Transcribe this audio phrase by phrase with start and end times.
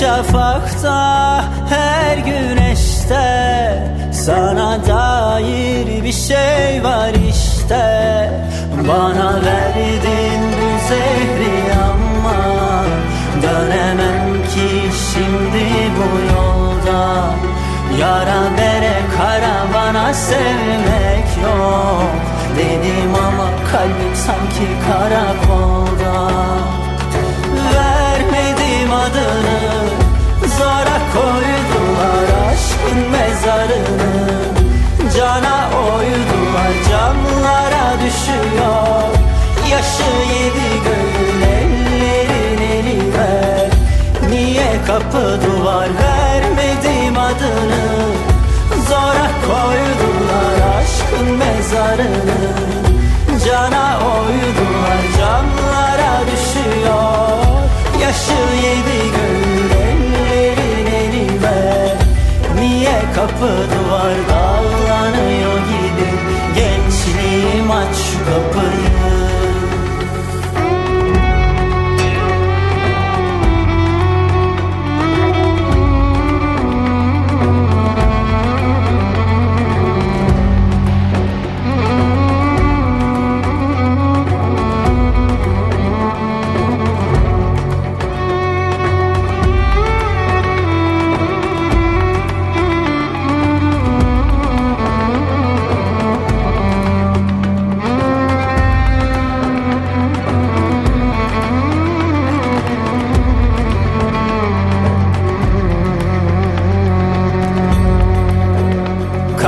[0.00, 3.82] Şafakta her güneşte
[4.12, 8.30] Sana dair bir şey var işte.
[8.88, 12.36] Bana verdin bu zehri ama
[13.42, 15.64] Dönemem ki şimdi
[15.96, 17.30] bu yolda.
[18.00, 22.10] Yara bere karavana sevmek yok.
[22.56, 25.85] Dedim ama kalbim sanki karakolda
[31.16, 34.16] koydular aşkın mezarını
[35.16, 39.08] Cana oydular camlara düşüyor.
[39.70, 43.70] Yaşı yedi göğün ellerin eli ver.
[44.30, 47.86] Niye kapı duvar vermedim adını?
[48.88, 52.52] Zora koydular aşkın mezarını
[53.46, 57.26] Cana oydular camlara düşüyor.
[58.02, 59.45] Yaşı yedi göğün
[63.16, 66.08] kapı duvar dallanıyor gibi.
[66.54, 69.05] Gençliğim aç şu kapıyı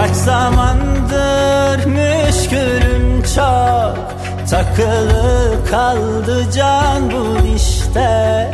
[0.09, 3.95] Kaç zamandır müşkülüm çok.
[4.51, 8.51] Takılı kaldı can bu işte.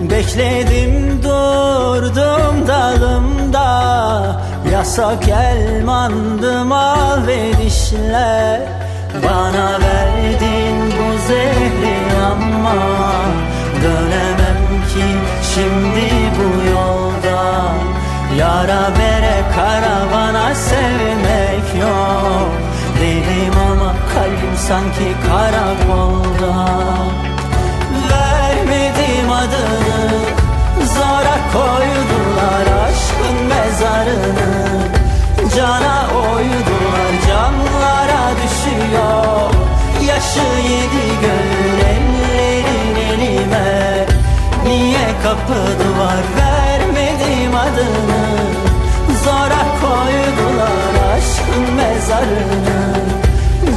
[0.00, 4.40] Bekledim durdum dalımda.
[4.72, 8.68] Yasak elmandım al ve dişle
[9.24, 11.96] Bana verdin bu zehri
[12.32, 12.74] ama
[13.82, 15.04] Dönemem ki
[15.54, 17.68] şimdi bu yolda
[18.36, 22.50] Yara bere karavana sevmek yok.
[23.00, 26.68] Dedim ama kalbim sanki karakolda
[28.10, 30.18] Vermedim adını
[30.94, 34.78] Zora koydular aşkın mezarını.
[35.56, 39.50] Cana oydular camlara düşüyor.
[40.08, 44.06] Yaşı yedi göğün ellerin elime.
[44.64, 46.67] Niye kapı duvar vermedim
[47.54, 48.38] adını
[49.24, 52.80] Zora koydular aşkın mezarını.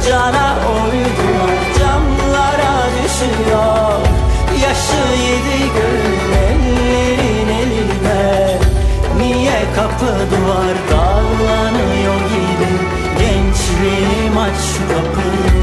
[0.08, 3.98] Cana oydular camlara düşüyor.
[4.62, 8.58] Yaşı yedi göğün ellerin elime
[9.18, 12.72] Niye kapı duvar dallanıyor gibi?
[13.18, 15.61] Gençliğim aç kapıyı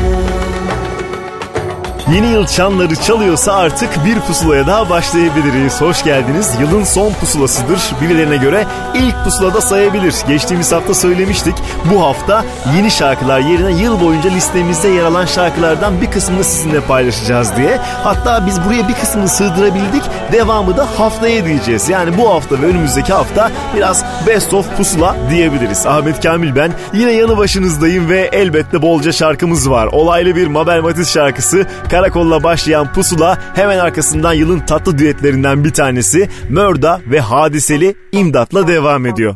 [2.13, 5.81] Yeni yıl çanları çalıyorsa artık bir pusulaya daha başlayabiliriz.
[5.81, 6.51] Hoş geldiniz.
[6.61, 7.79] Yılın son pusulasıdır.
[8.01, 8.65] Birilerine göre
[8.95, 10.15] ilk pusulada sayabilir.
[10.27, 11.55] Geçtiğimiz hafta söylemiştik.
[11.93, 12.45] Bu hafta
[12.75, 17.77] yeni şarkılar yerine yıl boyunca listemizde yer alan şarkılardan bir kısmını sizinle paylaşacağız diye.
[18.03, 20.03] Hatta biz buraya bir kısmını sığdırabildik.
[20.31, 21.89] Devamı da haftaya diyeceğiz.
[21.89, 25.85] Yani bu hafta ve önümüzdeki hafta biraz best of pusula diyebiliriz.
[25.85, 26.71] Ahmet Kamil ben.
[26.93, 29.87] Yine yanı başınızdayım ve elbette bolca şarkımız var.
[29.91, 31.67] Olaylı bir Mabel Matiz şarkısı.
[31.99, 39.05] Karakolla başlayan pusula hemen arkasından yılın tatlı düetlerinden bir tanesi Mörda ve Hadiseli İmdat'la devam
[39.05, 39.35] ediyor.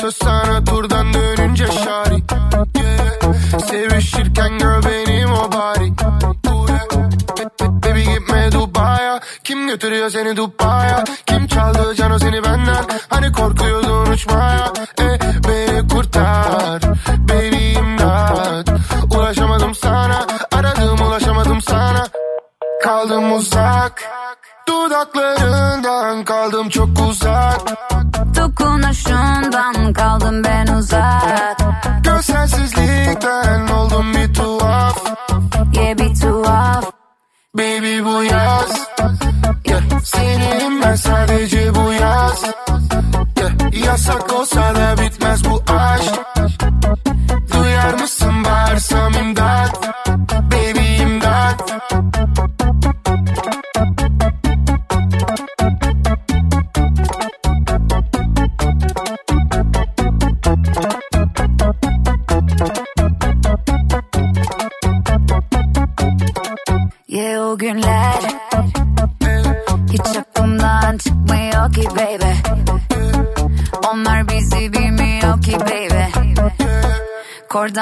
[0.00, 2.22] Söz sana turdan dönünce şari.
[3.70, 5.92] Sevişirken gör benim o bari.
[7.60, 12.84] Baby gitme Dubai'ye Kim götürüyor seni Dubai'ye Kim çaldı cano seni benden?
[13.08, 14.72] Hani korkuyordun uçmaya?
[15.00, 15.18] E,
[15.48, 16.82] Beni kurtar.
[17.18, 18.68] Baby imdat.
[19.16, 20.26] Ulaşamadım sana.
[20.52, 22.08] Aradım ulaşamadım sana.
[22.84, 24.02] Kaldım uzak
[24.82, 27.60] Dudaklarından kaldım çok uzak.
[28.36, 31.56] Dokunuşundan kaldım ben uzak.
[32.04, 35.04] Görselsizlikten oldum bir tuhaf.
[35.74, 36.84] Yeah bir tuhaf.
[37.54, 38.88] Baby bu yaz.
[39.64, 39.82] Yeah.
[40.04, 42.44] Senin ben sadece bu yaz.
[43.38, 43.86] Yeah.
[43.86, 46.14] Yasak olsa da bitmez bu aşk.
[47.52, 50.01] Duyar mısın bağırsam imdat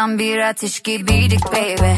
[0.01, 1.93] Kordan bir ateş gibiydik baby.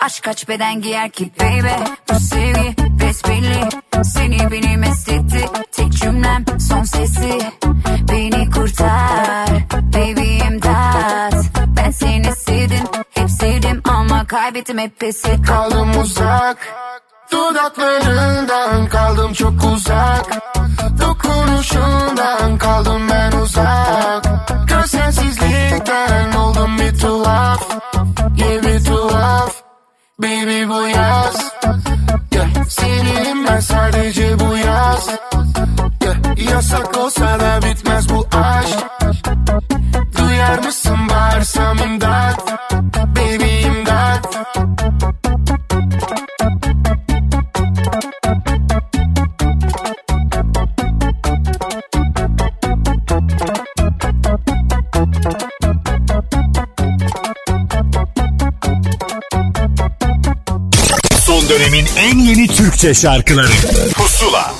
[0.00, 1.90] Aşk kaç beden giyer ki baby?
[2.10, 3.68] Bu sevgi besbelli.
[4.04, 7.38] Seni beni mest etti Tek cümlem son sesi.
[8.12, 9.48] Beni kurtar.
[9.72, 11.34] Baby imdat.
[11.76, 16.58] Ben seni sevdim Hep sevdim ama kaybettim hep pes ettim Kaldım uzak
[17.32, 20.26] Dudaklarından kaldım çok uzak.
[21.00, 24.24] Dokunuşundan kaldım ben uzak.
[24.68, 27.68] Görselsizlikten oldum bir tuhaf.
[28.36, 29.54] Yeah bir tuhaf.
[30.18, 31.52] Baby bu yaz.
[32.34, 32.64] Yeah.
[32.68, 35.08] Senin ben sadece bu yaz.
[36.04, 36.50] Yeah.
[36.52, 38.78] Yasak olsa da bitmez bu aşk.
[40.18, 42.52] Duyar mısın bağırsam imdat?
[43.16, 44.36] Baby imdat
[61.52, 63.52] dönemin en yeni Türkçe şarkıları.
[63.94, 64.54] Pusula.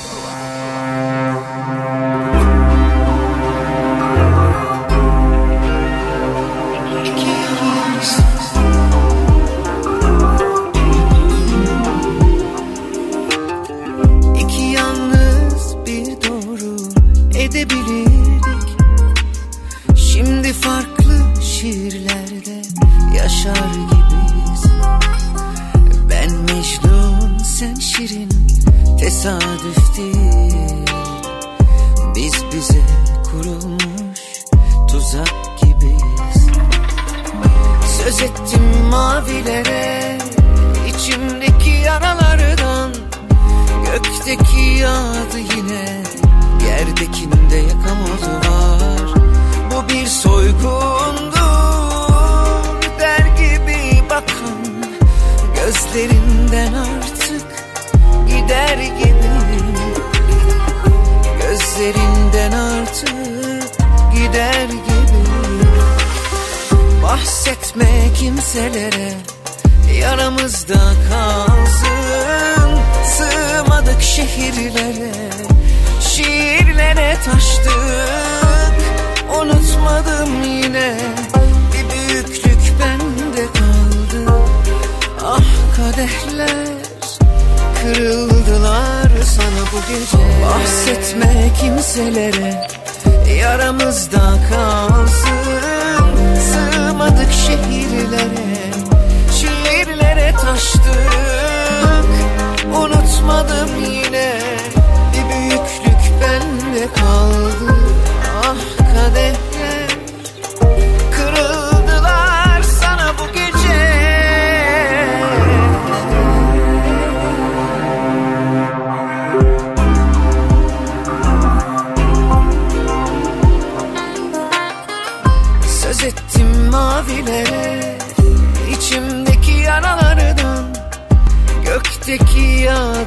[19.95, 22.61] Şimdi farklı şiirlerde
[23.17, 24.02] yaşar gibiyiz
[27.97, 28.29] Şirin
[28.99, 30.85] tesadüf değil.
[32.15, 32.81] Biz bize
[33.31, 34.19] kurulmuş
[34.87, 36.47] tuzak gibiyiz.
[38.03, 40.17] Söz ettim mavilere
[40.87, 42.93] içimdeki yaralardan
[43.85, 46.03] Gökteki yağdı yine
[46.67, 49.13] Yerdekinde yakamozu var.
[49.71, 51.33] Bu bir soygundur
[52.99, 54.63] Der gibi bakan
[55.55, 57.02] Gözlerinden artık
[58.53, 59.33] Gider gibi
[61.41, 63.79] Gözlerinden artık
[64.15, 65.23] Gider gibi
[67.03, 67.85] Bahsetme
[68.19, 69.13] kimselere
[69.99, 72.79] Yaramızda kalsın.
[73.05, 75.11] Sığmadık şehirlere
[76.01, 77.73] Şiirlere taştık.
[79.41, 80.97] Unutmadım yine
[81.73, 84.33] Bir büyüklük bende kaldı.
[85.23, 85.43] Ah
[85.77, 86.82] kadehler
[87.83, 90.17] Kırıldılar sana bu gece.
[90.43, 92.67] Bahsetme kimselere
[93.39, 96.03] Yaramızda kalsın.
[96.51, 98.71] Sığmadık şehirlere
[99.39, 101.11] Şiirlere taştık.
[102.75, 104.39] Unutmadım yine
[105.11, 107.75] Bir büyüklük bende kaldı.
[108.45, 109.52] Ah kadehler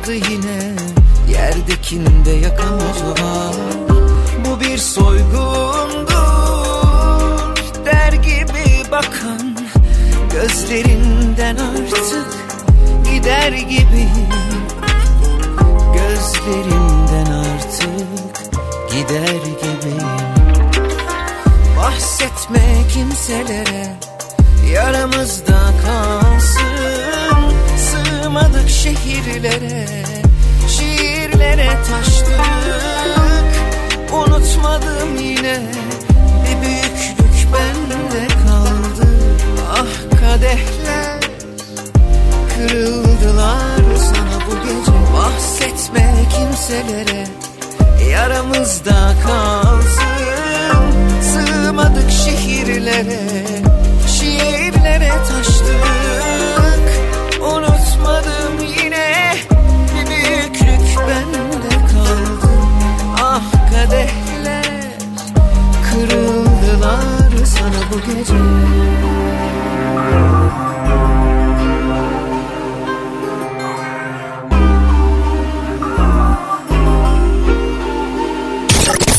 [0.06, 0.76] yağdı yine.
[1.30, 3.54] Yerdekinde yakamoz var.
[4.44, 6.06] Bu bir soygundur.
[7.84, 9.56] Der gibi bakan
[10.32, 12.26] Gözlerinden artık
[13.04, 14.08] Gider gibi.
[15.94, 18.40] Gözlerinden artık
[18.90, 19.96] Gider gibi.
[21.76, 23.96] Bahsetme kimselere
[24.72, 25.45] Yaramızda
[28.86, 29.86] şehirlere
[30.68, 32.40] Şiirlere taştık.
[34.12, 35.60] Unutmadım yine
[36.42, 39.08] Bir büyüklük bende kaldı.
[39.70, 41.20] Ah kadehler
[42.56, 44.92] Kırıldılar sana bu gece.
[45.14, 47.24] Bahsetme kimselere
[48.10, 50.06] Yaramızda kalsın.
[51.22, 53.20] Sığmadık şehirlere
[54.18, 55.12] Şiirlere
[67.92, 68.34] bu gece.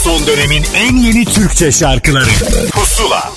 [0.03, 2.29] Son dönemin en yeni Türkçe şarkıları.
[2.71, 3.36] Pusula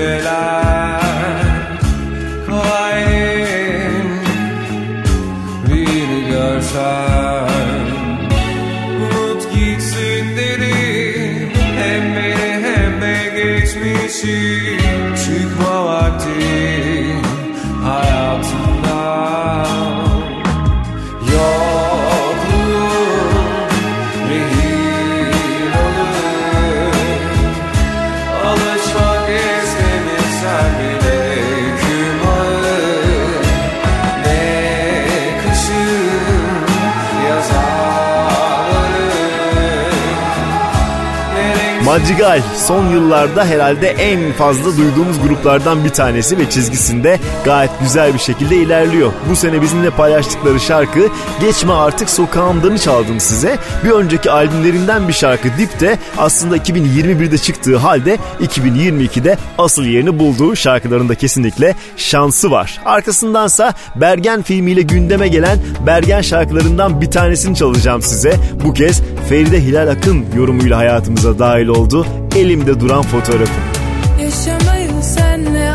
[0.00, 0.39] de la
[42.00, 48.18] Madrigal son yıllarda herhalde en fazla duyduğumuz gruplardan bir tanesi ve çizgisinde gayet güzel bir
[48.18, 49.12] şekilde ilerliyor.
[49.30, 51.08] Bu sene bizimle paylaştıkları şarkı
[51.40, 53.58] Geçme Artık Sokağımdan'ı çaldım size.
[53.84, 60.56] Bir önceki albümlerinden bir şarkı Dip de aslında 2021'de çıktığı halde 2022'de asıl yerini bulduğu
[60.56, 62.80] şarkılarında kesinlikle şansı var.
[62.84, 68.34] Arkasındansa Bergen filmiyle gündeme gelen Bergen şarkılarından bir tanesini çalacağım size.
[68.64, 71.99] Bu kez Feride Hilal Akın yorumuyla hayatımıza dahil oldu.
[72.36, 73.60] Elimde duran fotoğrafı.
[74.22, 75.72] Yaşamayı senle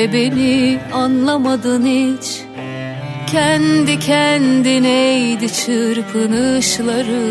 [0.00, 2.40] ve beni anlamadın hiç.
[3.32, 7.29] Kendi kendineydi çırpınışları.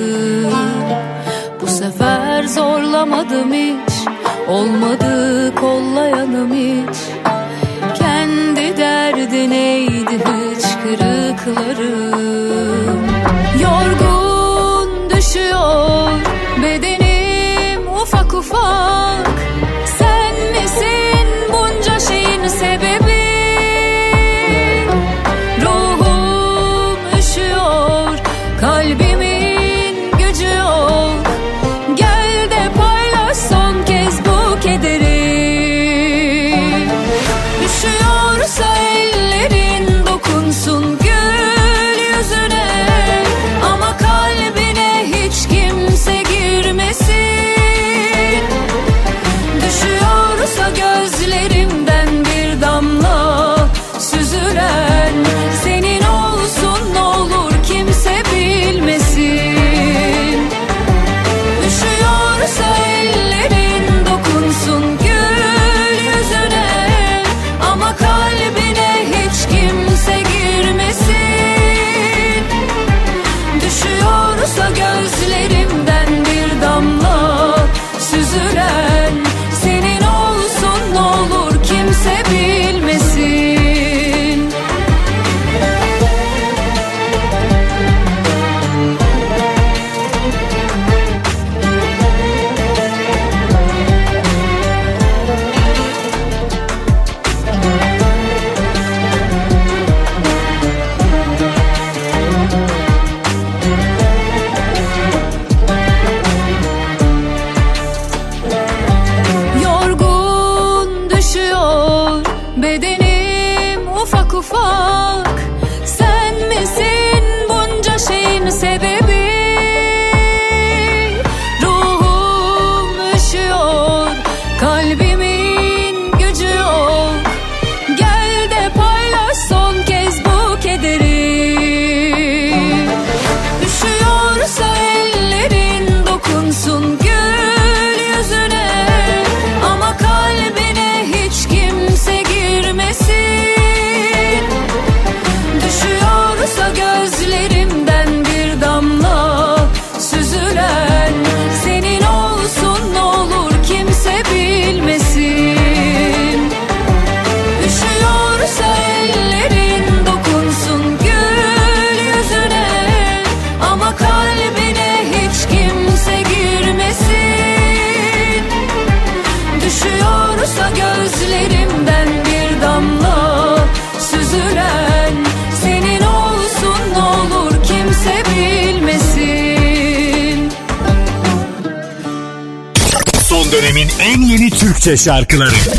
[184.89, 185.78] Türkçe şarkıları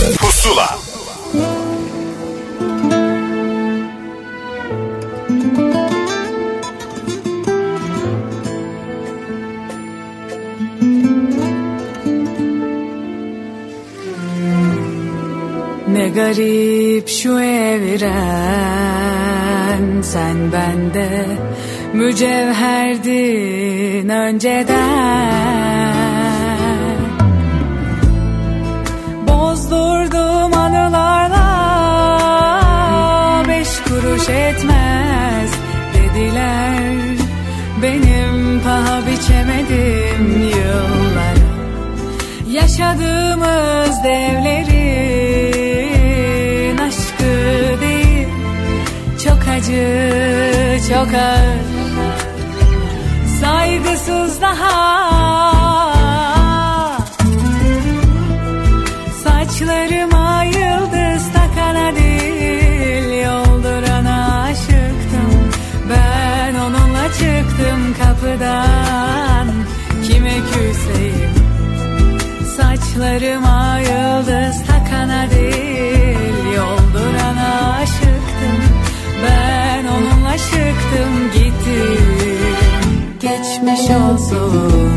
[73.21, 78.61] Saçlarıma yıldız takana değil Yoldurana aşıktım
[79.25, 82.17] Ben onunla çıktım gittim.
[83.21, 84.90] Geçmiş olsun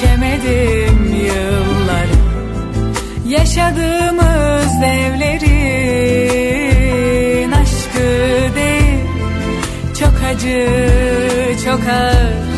[0.00, 2.16] paha biçemedim yılları
[3.28, 5.50] Yaşadığımız devlerin
[7.52, 8.08] aşkı
[8.56, 9.00] değil.
[10.00, 10.68] Çok acı,
[11.64, 12.49] çok ağır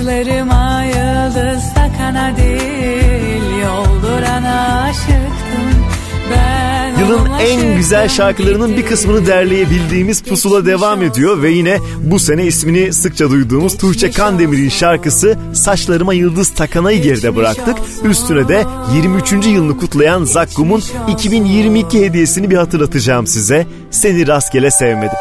[0.00, 5.84] Saçlarıma yıldız takana değil Yoldurana aşıktım
[6.30, 12.44] Ben Yılın en güzel şarkılarının bir kısmını derleyebildiğimiz Pusula devam ediyor ve yine bu sene
[12.44, 17.76] ismini sıkça duyduğumuz Tuğçe Kandemir'in şarkısı Saçlarıma Yıldız Takana'yı geride bıraktık.
[18.04, 19.32] Üstüne de 23.
[19.32, 23.66] yılını kutlayan Zakkum'un 2022 hediyesini bir hatırlatacağım size.
[23.90, 25.18] Seni rastgele sevmedim.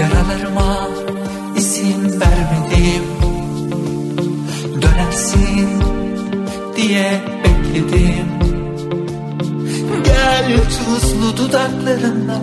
[0.00, 0.65] Yaralarıma
[11.56, 12.38] tuzlu dudaklarına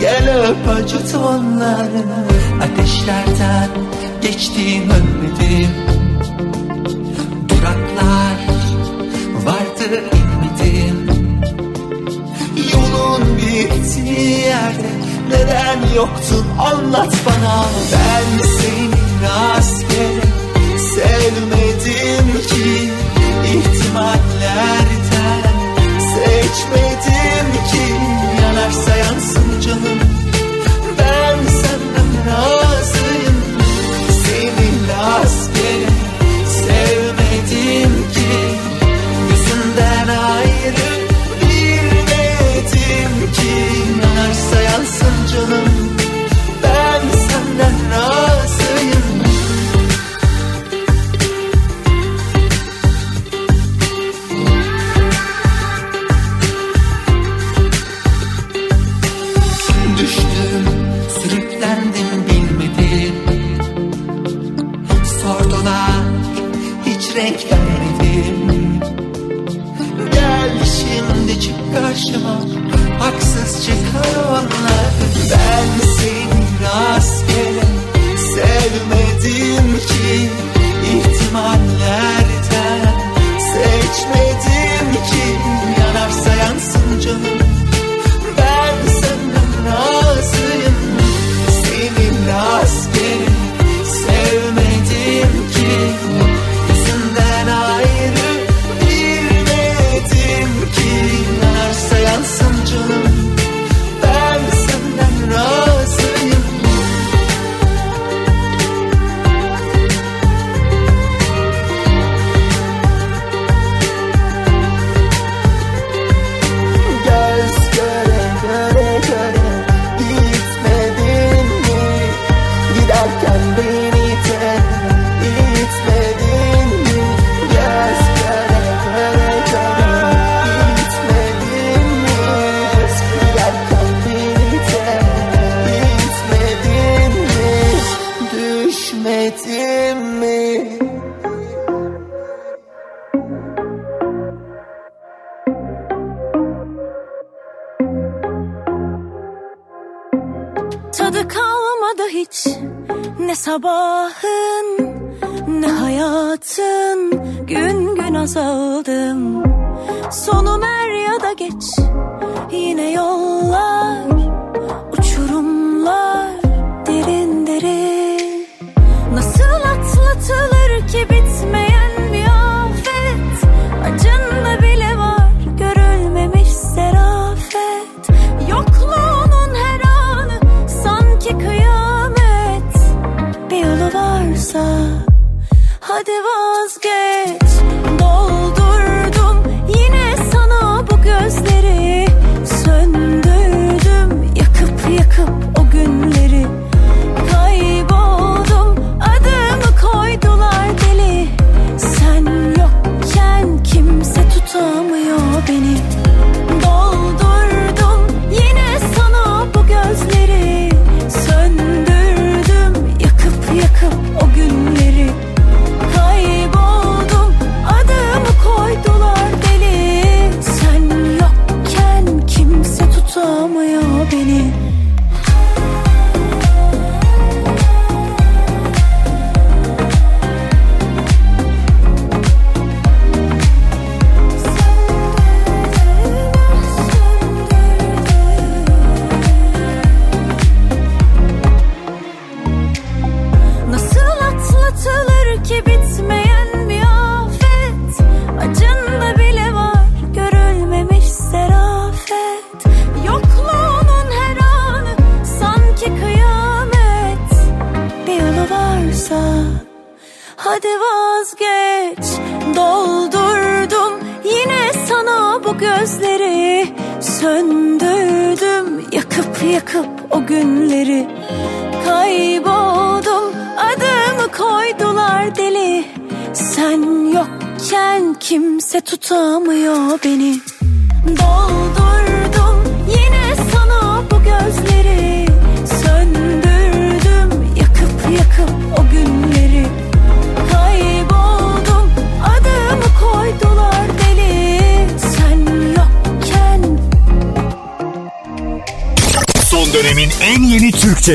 [0.00, 2.24] Gel öp acıt onlarını
[2.62, 3.68] Ateşlerden
[4.22, 5.70] geçtim ölmedim
[7.48, 8.38] Duraklar
[9.44, 11.08] vardı inmedim
[12.72, 14.90] Yolun bittiği yerde
[15.28, 16.46] neden yoktun?
[16.58, 17.64] Anlat bana.
[17.92, 20.27] Ben seni rastgele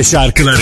[0.04, 0.62] şarkıları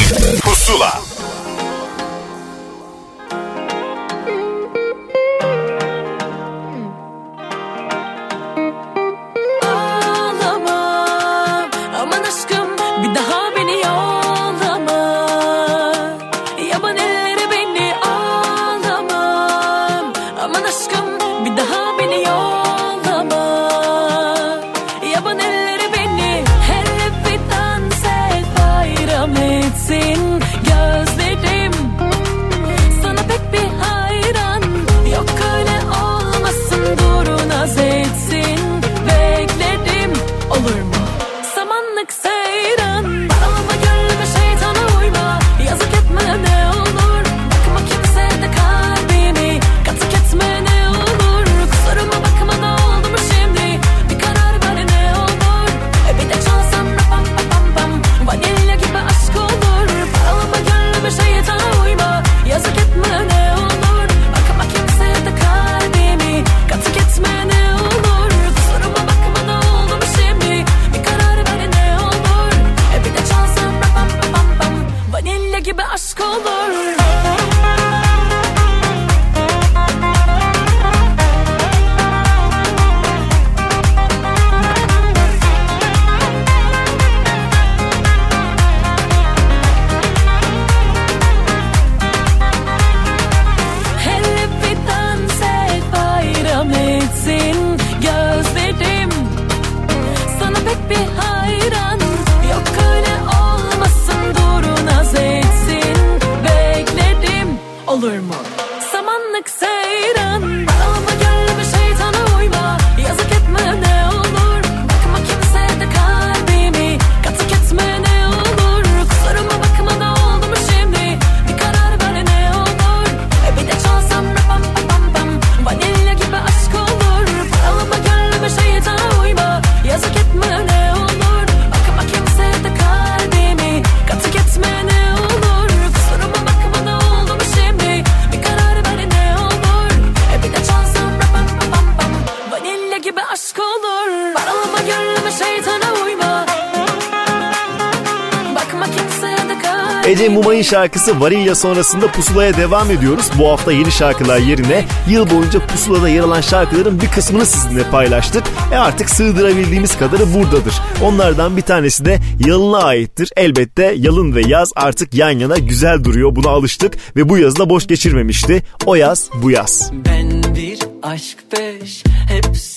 [150.72, 153.30] şarkısı Varilla sonrasında pusulaya devam ediyoruz.
[153.40, 158.44] Bu hafta yeni şarkılar yerine yıl boyunca pusulada yer alan şarkıların bir kısmını sizinle paylaştık.
[158.74, 160.74] E artık sığdırabildiğimiz kadarı buradadır.
[161.04, 163.30] Onlardan bir tanesi de Yalın'a aittir.
[163.38, 166.36] Elbette Yalın ve Yaz artık yan yana güzel duruyor.
[166.36, 168.64] Buna alıştık ve bu yazı da boş geçirmemişti.
[168.86, 169.92] O yaz bu yaz.
[170.06, 172.71] Ben bir aşk beş hepsi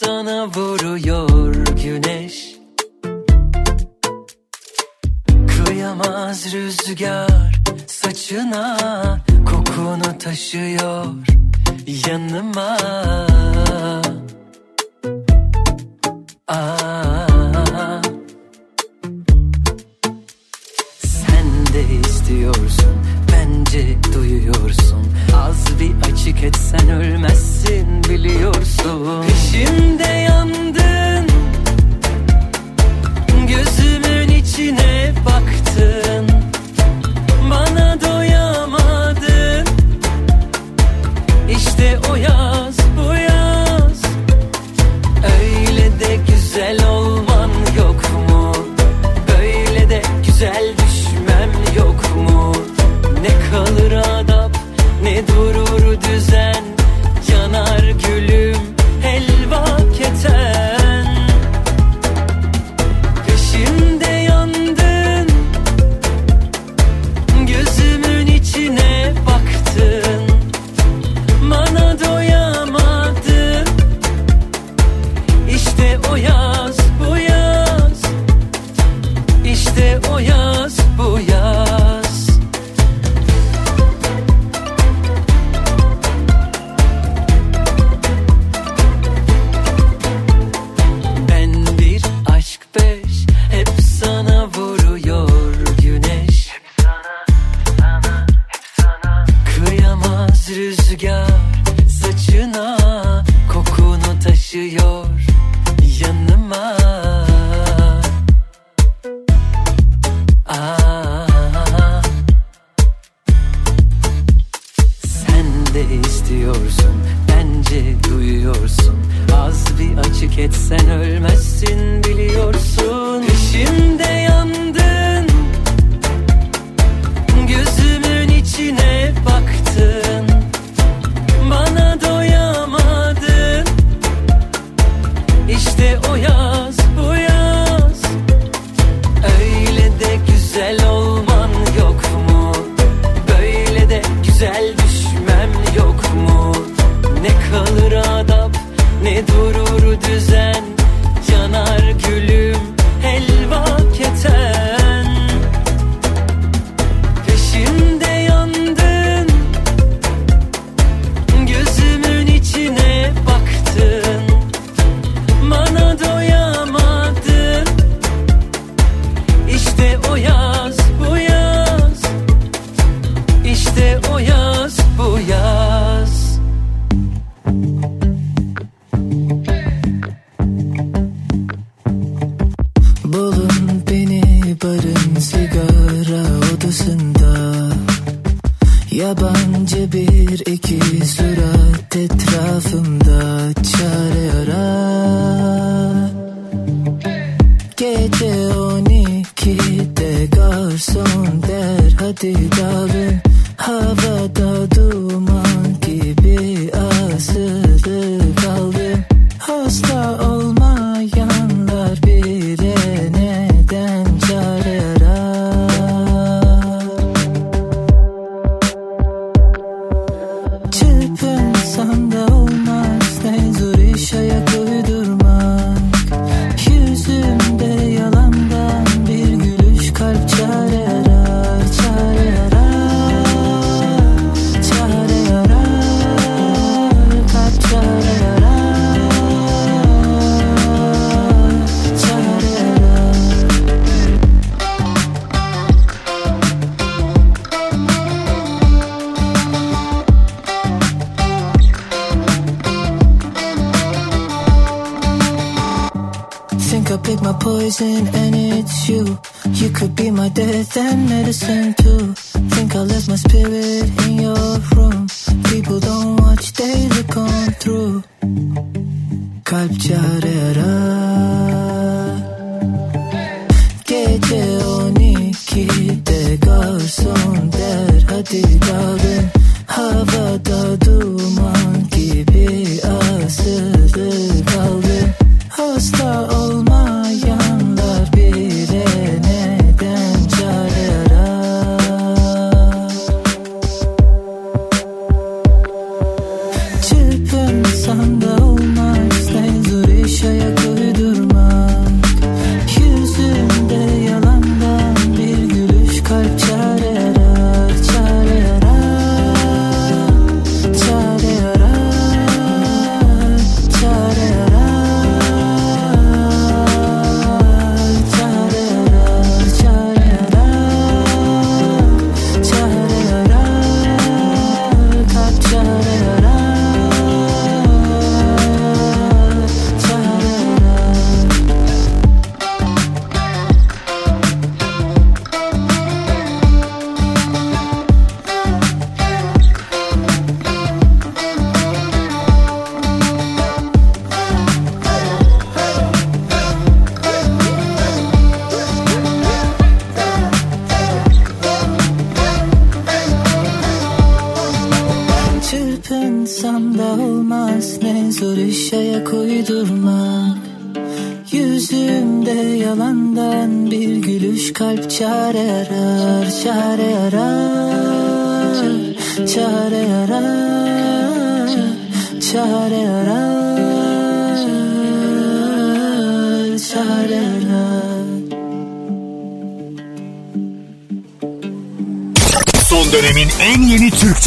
[260.74, 261.83] than medicine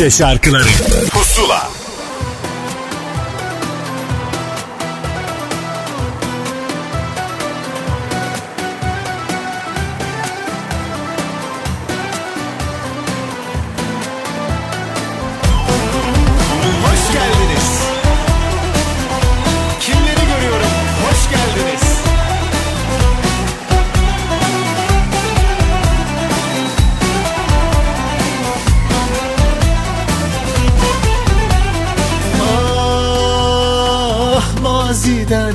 [0.10, 0.68] şarkıları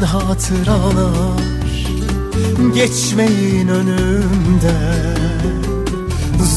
[0.02, 1.42] hatıralar
[2.74, 5.22] Geçmeyin önümden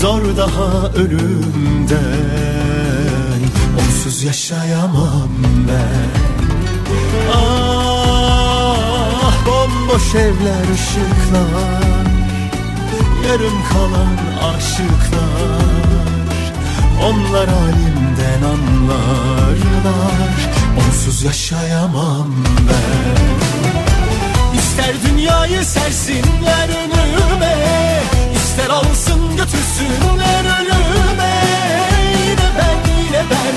[0.05, 1.99] Zor daha ölümden.
[3.79, 5.29] Onsuz yaşayamam
[5.67, 6.09] ben.
[7.33, 12.05] Ah bomboş evler ışıklar
[13.27, 14.17] Yarım kalan
[14.55, 15.65] aşıklar.
[17.03, 20.35] Onlar halimden anlarlar
[21.05, 22.27] Onsuz yaşayamam
[22.69, 24.57] ben.
[24.59, 27.55] İster dünyayı sersinler önüme
[28.35, 31.33] İster alsın götürsünler ölüme
[32.27, 33.55] Yine ben yine ben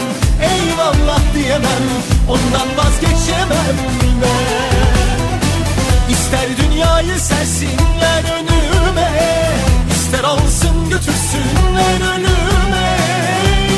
[0.49, 1.85] eyvallah diyemem
[2.29, 3.77] Ondan vazgeçemem
[4.23, 9.11] ben İster dünyayı sersinler önüme
[9.91, 12.97] İster alsın götürsünler ölüme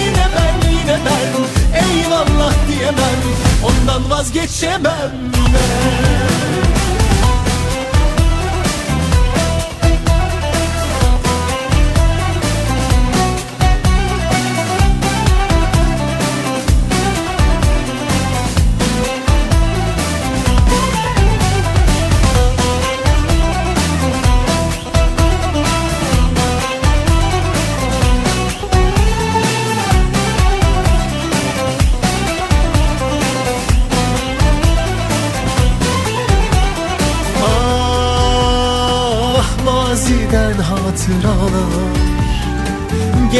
[0.05, 3.21] Yine ben yine ben eyvallah diyemem
[3.65, 5.11] Ondan vazgeçemem.
[5.55, 6.80] ben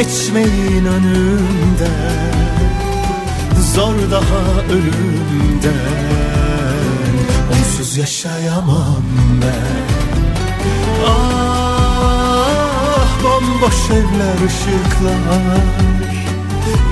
[0.01, 2.35] Geçmeyin önümden.
[3.75, 5.75] Zor daha ölümden.
[7.53, 9.03] Onsuz yaşayamam
[9.43, 9.87] ben.
[11.07, 15.65] Ah bomboş evler ışıklar.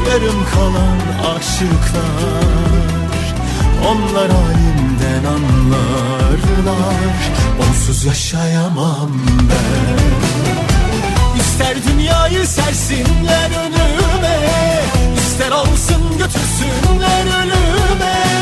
[0.09, 1.00] Yarım kalan
[1.36, 3.24] aşıklar.
[3.86, 7.18] Onlar halimden anlarlar.
[7.68, 9.98] Onsuz yaşayamam ben
[11.59, 14.38] İster dünyayı sersinler önüme
[15.16, 18.38] İster alsın götürsünler ölüme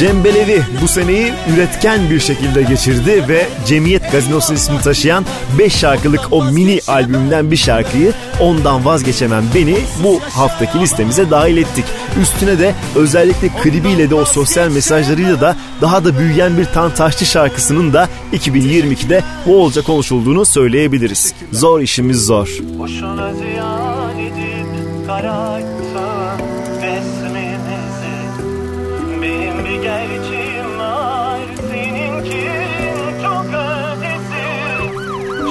[0.00, 5.24] Cem Belevi bu seneyi üretken bir şekilde geçirdi ve Cemiyet Gazinosu ismini taşıyan
[5.58, 11.84] 5 şarkılık o mini albümünden bir şarkıyı Ondan Vazgeçemem Beni bu haftaki listemize dahil ettik.
[12.22, 17.26] Üstüne de özellikle klibiyle de o sosyal mesajlarıyla da daha da büyüyen bir Tan Taşçı
[17.26, 21.34] şarkısının da 2022'de bolca konuşulduğunu söyleyebiliriz.
[21.52, 22.58] Zor işimiz zor.
[22.78, 25.79] Boşuna ziyan edip kararttın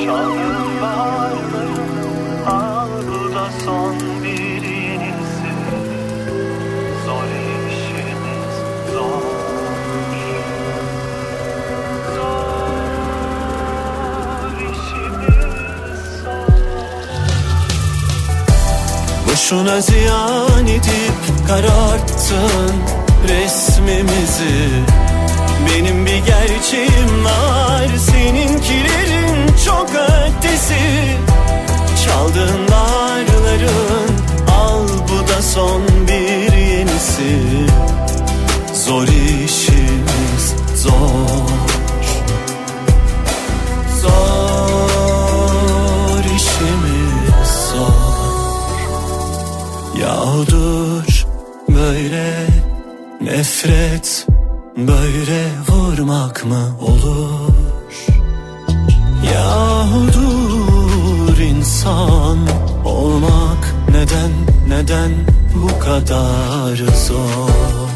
[0.09, 0.49] Zor
[19.27, 22.73] Boşuna ziyan edip kararttın
[23.27, 24.69] resmimizi.
[25.67, 29.18] Benim bir gerçeğim var seninkilerin
[29.65, 31.17] çok ötesi.
[32.05, 34.09] Çaldığın darların
[34.51, 37.39] al bu da son bir yenisi.
[38.73, 41.49] Zor işimiz zor.
[44.01, 44.99] Zor
[46.35, 48.09] işimiz zor.
[50.01, 51.25] Yağdır
[51.69, 52.47] böyle
[53.21, 54.25] nefret
[54.87, 57.48] Böyle vurmak mı olur
[59.33, 62.37] Yahudur insan
[62.85, 64.31] olmak Neden
[64.67, 65.11] neden
[65.55, 66.77] bu kadar
[67.07, 67.88] zor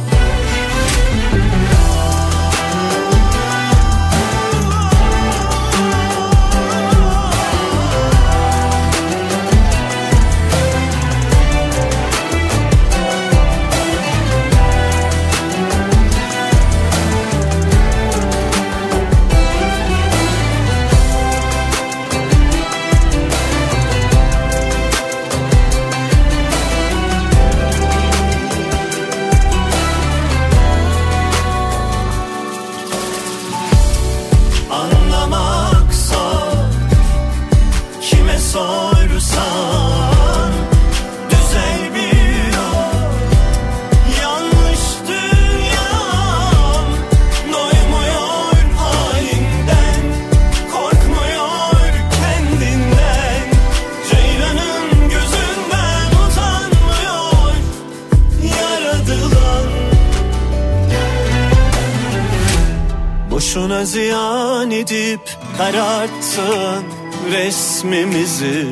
[63.85, 65.19] Ziyan edip
[65.57, 66.83] kararttın
[67.31, 68.67] resmimizi.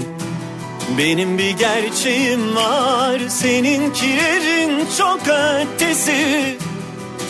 [0.98, 6.58] Benim bir gerçeğim var seninkilerin çok ötesi.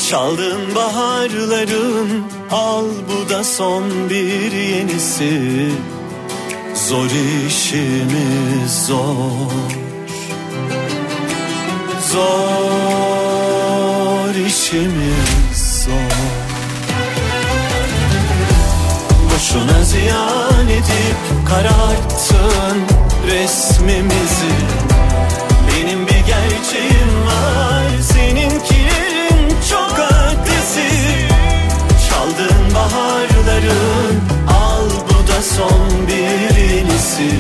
[0.10, 5.70] Çaldığın baharların al bu da son bir yenisi.
[6.74, 7.10] Zor
[7.48, 9.52] işimiz zor.
[12.12, 13.52] Zor
[14.48, 15.21] işimiz
[19.52, 22.78] Boşuna ziyan edip kararttın
[23.28, 24.56] resmimizi.
[25.68, 30.90] Benim bir gerçeğim var seninkilerin çok ötesi
[32.10, 37.32] Çaldığın baharların al bu da son bir yenisi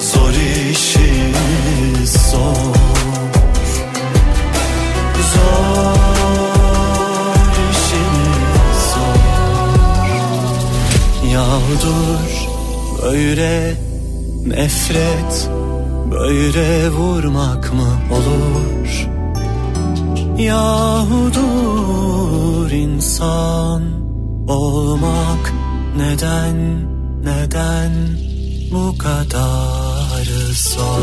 [0.00, 0.32] Zor
[0.72, 1.16] zor
[2.30, 2.75] Zor
[11.56, 12.28] Yağdur
[13.02, 13.76] böyle
[14.46, 15.50] nefret
[16.10, 19.06] Böyle vurmak mı olur?
[20.38, 21.50] Yahudur
[22.70, 23.82] insan
[24.48, 25.52] olmak
[25.96, 26.56] Neden
[27.24, 27.92] neden
[28.72, 31.00] bu kadar zor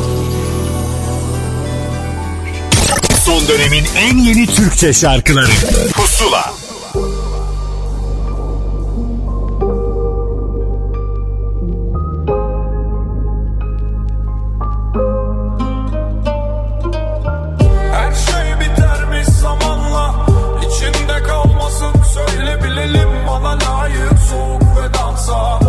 [3.25, 5.51] Son dönemin en yeni Türkçe şarkıları.
[5.93, 6.62] Pusula
[23.53, 25.62] layık soğuk ve dansa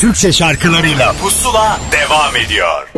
[0.00, 1.12] Türkçe şarkılarıyla.
[1.12, 2.88] Pusula devam ediyor.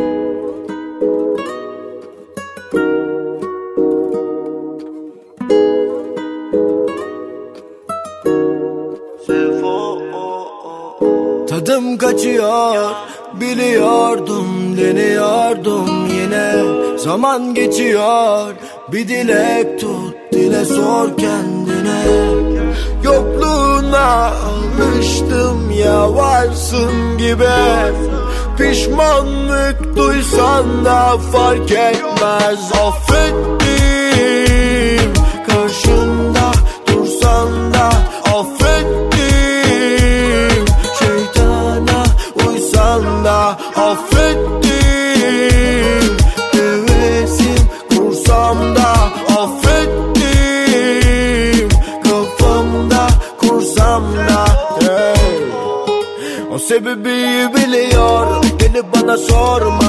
[11.49, 12.91] Tadım kaçıyor
[13.33, 16.53] biliyordum deniyordum yine.
[16.97, 18.53] Zaman geçiyor
[18.91, 21.17] bir dilek tut dile sor
[26.73, 27.43] varsın gibi.
[28.57, 32.71] Pişmanlık duysan da fark etmez.
[32.85, 33.62] Affettim
[56.73, 59.82] sebebi biliyor Gelip bana sorma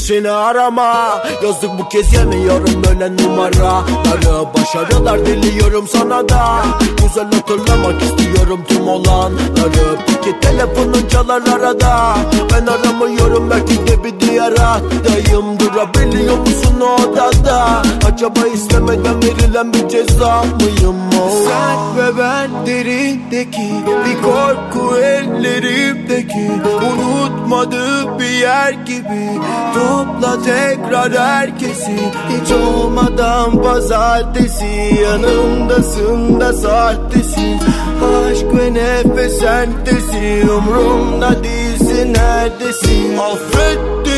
[0.00, 1.22] Gibisini arama.
[1.44, 6.62] Yazdık bu kez yemiyorum böyle numaraları Başarılar diliyorum sana da.
[7.02, 12.16] Güzel hatırlamak istiyorum tüm olanları Peki telefonun çalar arada.
[12.52, 17.82] Ben aramıyorum belki de bir diğer hattayım Durabiliyor musun o odada
[18.12, 20.96] Acaba istemeden verilen bir ceza mıyım?
[21.22, 23.70] O Sen ve ben derindeki
[24.06, 26.50] Bir korku ellerimdeki
[26.92, 29.40] Unutmadığı bir yer gibi
[29.90, 31.98] Topla tekrar herkesi.
[32.28, 34.94] Hiç olmadan pazartesi.
[35.02, 37.58] Yanımdasın da sahtesin
[38.04, 43.18] Aşk ve nefes sentesi Umrumda değilsin neredesin?
[43.18, 44.10] Affettim.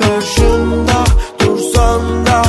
[0.00, 1.04] Karşında
[1.40, 2.42] dursan da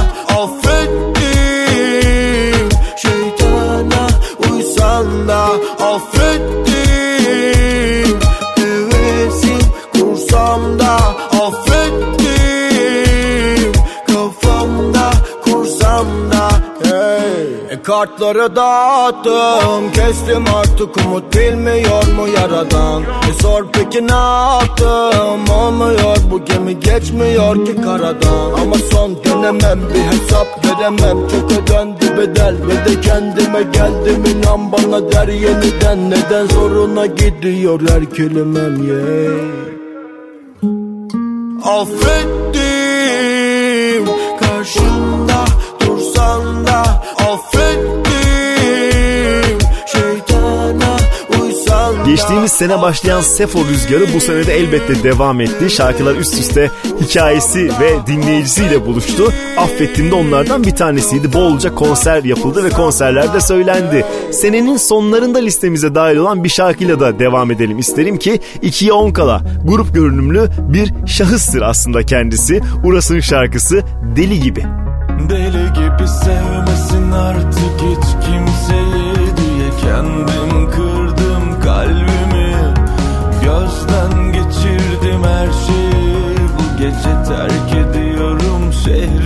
[17.90, 19.92] kartları dağıttım.
[19.92, 23.04] Kestim artık umut bilmiyor mu yaradan?
[23.04, 25.50] E sor peki ne yaptım?
[25.50, 28.52] Olmuyor bu gemi geçmiyor ki karadan.
[28.62, 31.18] Ama son dönemem bir hesap veremem.
[31.28, 34.24] Çok ödendi bedel ve de kendime geldim.
[34.26, 39.40] İnan bana der yeniden Neden zoruna gidiyor her kelimem yeah.
[41.64, 42.60] Affettim
[44.40, 45.28] karşında
[46.67, 46.82] da
[47.30, 48.09] affettim
[49.86, 50.97] şeytana
[51.41, 55.70] uysan Geçtiğimiz sene başlayan Sefo rüzgarı bu sene de elbette devam etti.
[55.70, 59.34] Şarkılar üst üste hikayesi ve dinleyicisiyle buluştu.
[59.57, 61.34] Affettim de onlardan bir tanesiydi.
[61.34, 64.05] Bolca konser yapıldı ve konserlerde söylendi.
[64.32, 69.41] Senenin sonlarında listemize dahil olan bir şarkıyla da devam edelim isterim ki 2'ye 10 kala
[69.65, 72.61] grup görünümlü bir şahıstır aslında kendisi.
[72.84, 73.84] Uras'ın şarkısı
[74.15, 74.89] Deli Gibi.
[75.20, 82.55] Deli gibi sevmesin artık hiç kimseyi diye kendim kırdım kalbimi.
[83.43, 86.38] Gözden geçirdim her şeyi.
[86.57, 89.18] Bu gece terk ediyorum şehrimi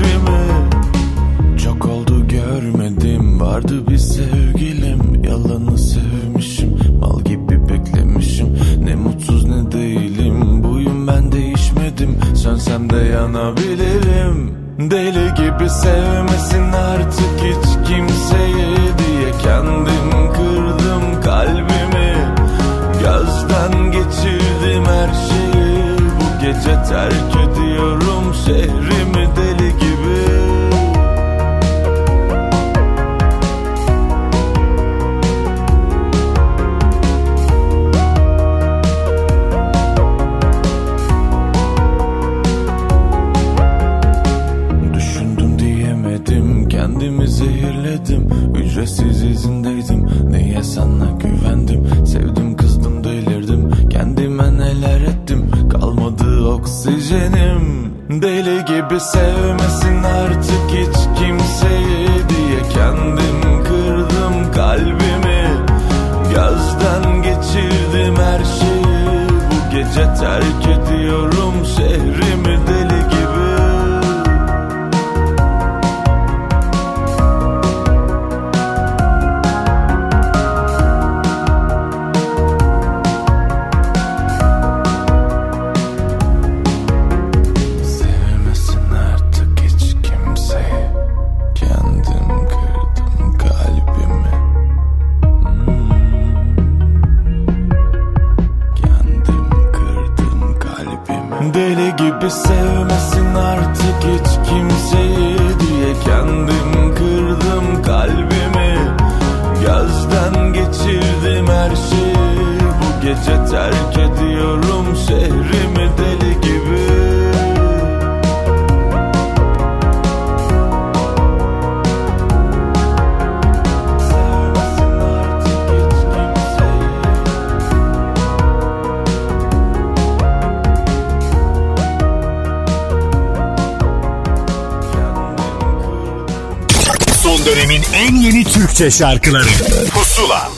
[138.98, 139.48] şarkıları.
[139.94, 140.50] Pusula.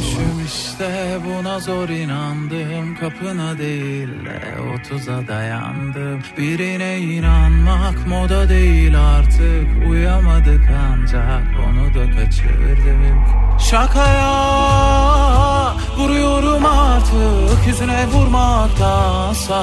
[0.00, 2.96] Düşüm işte buna zor inandım.
[3.00, 4.40] Kapına değil de
[4.74, 6.22] otuza dayandım.
[6.38, 9.90] Birine inanmak moda değil artık.
[9.90, 13.60] Uyamadık ancak onu da kaçırdık.
[13.70, 14.34] Şakaya
[15.96, 17.66] vuruyorum artık.
[17.66, 19.60] Yüzüne vurmaktansa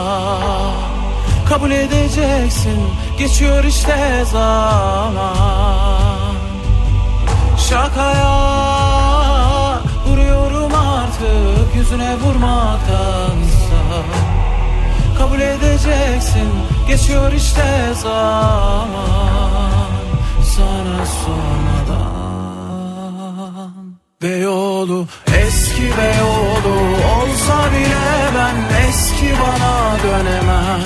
[1.49, 2.79] Kabul edeceksin.
[3.19, 6.24] Geçiyor işte zaman
[7.69, 8.35] Şakaya.
[10.07, 13.81] Vuruyorum artık yüzüne vurmaktansa.
[15.17, 16.49] Kabul edeceksin
[16.87, 18.89] geçiyor işte zaman.
[20.55, 22.15] Sana sormadan
[24.21, 26.75] Beyoğlu eski Beyoğlu.
[27.15, 28.05] Olsa bile
[28.35, 28.55] ben
[28.87, 30.81] eski bana dönemem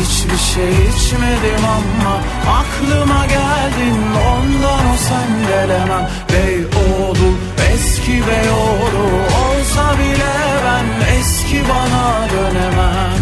[0.00, 2.16] Hiçbir şey içmedim ama
[2.58, 3.98] aklıma geldin.
[4.32, 6.08] Ondan o sen gelemem.
[6.32, 7.28] Beyoğlu
[7.72, 9.06] eski Beyoğlu
[9.44, 10.34] olsa bile
[10.64, 13.20] ben eski bana dönemem.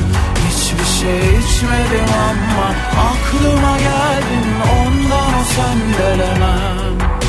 [0.48, 2.68] Hiçbir şey içmedim ama
[3.10, 4.48] aklıma geldin.
[4.80, 7.21] Ondan o sen gelemem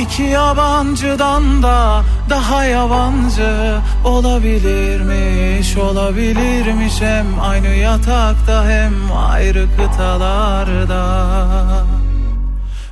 [0.00, 7.00] iki yabancıdan da daha yabancı olabilirmiş olabilirmiş.
[7.00, 11.02] Hem aynı yatakta hem ayrı kıtalarda.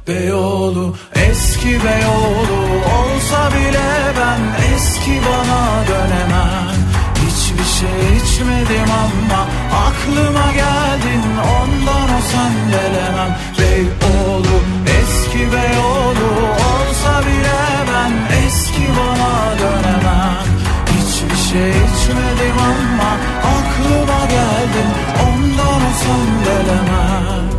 [0.09, 2.61] Beyoğlu eski Beyoğlu.
[2.99, 3.89] Olsa bile
[4.19, 6.77] ben eski bana dönemem.
[7.15, 9.43] Hiçbir şey içmedim ama
[9.87, 11.23] aklıma geldin.
[11.61, 13.39] Ondan o sen gelemem.
[13.59, 15.06] Beyoğlu eski
[15.37, 16.31] Beyoğlu
[16.69, 20.47] olsa bile ben eski bana dönemem.
[20.87, 23.13] Hiçbir şey içmedim ama
[23.55, 24.91] aklıma geldin
[25.27, 27.56] ondan o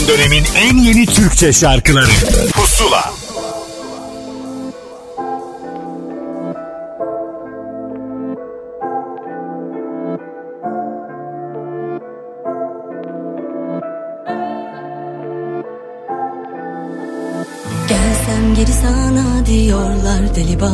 [0.00, 2.10] Son dönemin en yeni Türkçe şarkıları.
[2.52, 3.12] Pusula.
[17.88, 20.70] Gelsem geri sana diyorlar deli bana.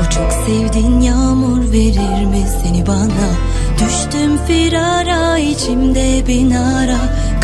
[0.00, 3.52] O çok sevdiğin yağmur verir mi seni bana?
[3.74, 6.98] Düştüm firara içimde bin ara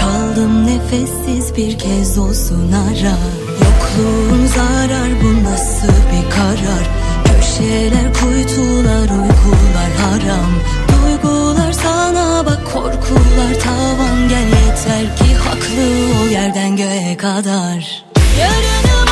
[0.09, 3.17] Kaldım nefessiz bir kez olsun ara.
[3.65, 6.85] Yokluğun zarar bu nasıl bir karar?
[7.25, 10.53] Köşeler kuytular uykular haram.
[10.89, 14.29] Duygular sana bak korkular tavan.
[14.29, 18.05] Gel yeter ki haklı ol yerden göğe kadar.
[18.41, 19.08] Yarınım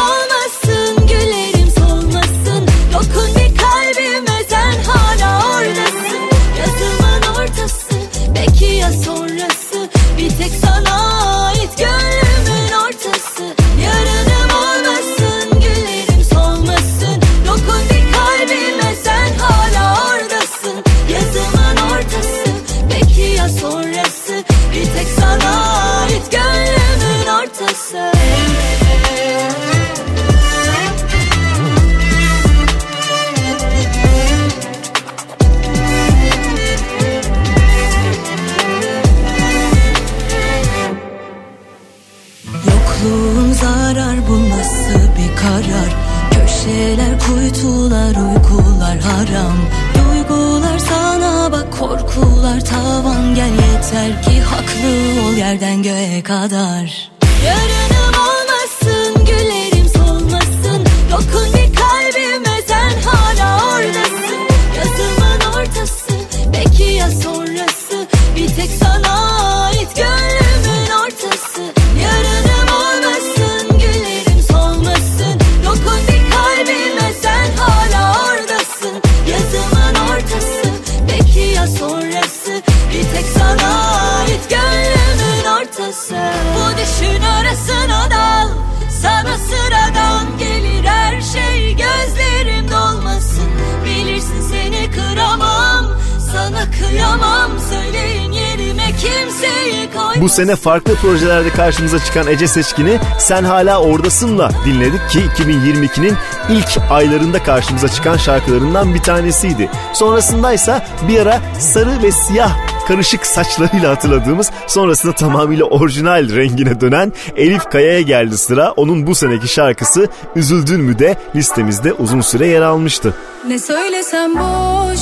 [100.37, 106.15] sene farklı projelerde karşımıza çıkan Ece Seçkin'i Sen Hala Oradasın'la dinledik ki 2022'nin
[106.51, 109.71] ilk aylarında karşımıza çıkan şarkılarından bir tanesiydi.
[109.93, 112.57] Sonrasındaysa bir ara sarı ve siyah
[112.89, 118.73] karışık saçlarıyla hatırladığımız sonrasında tamamıyla orijinal rengine dönen Elif Kaya'ya geldi sıra.
[118.73, 123.15] Onun bu seneki şarkısı Üzüldün mü de listemizde uzun süre yer almıştı.
[123.49, 125.01] Ne söylesem boş,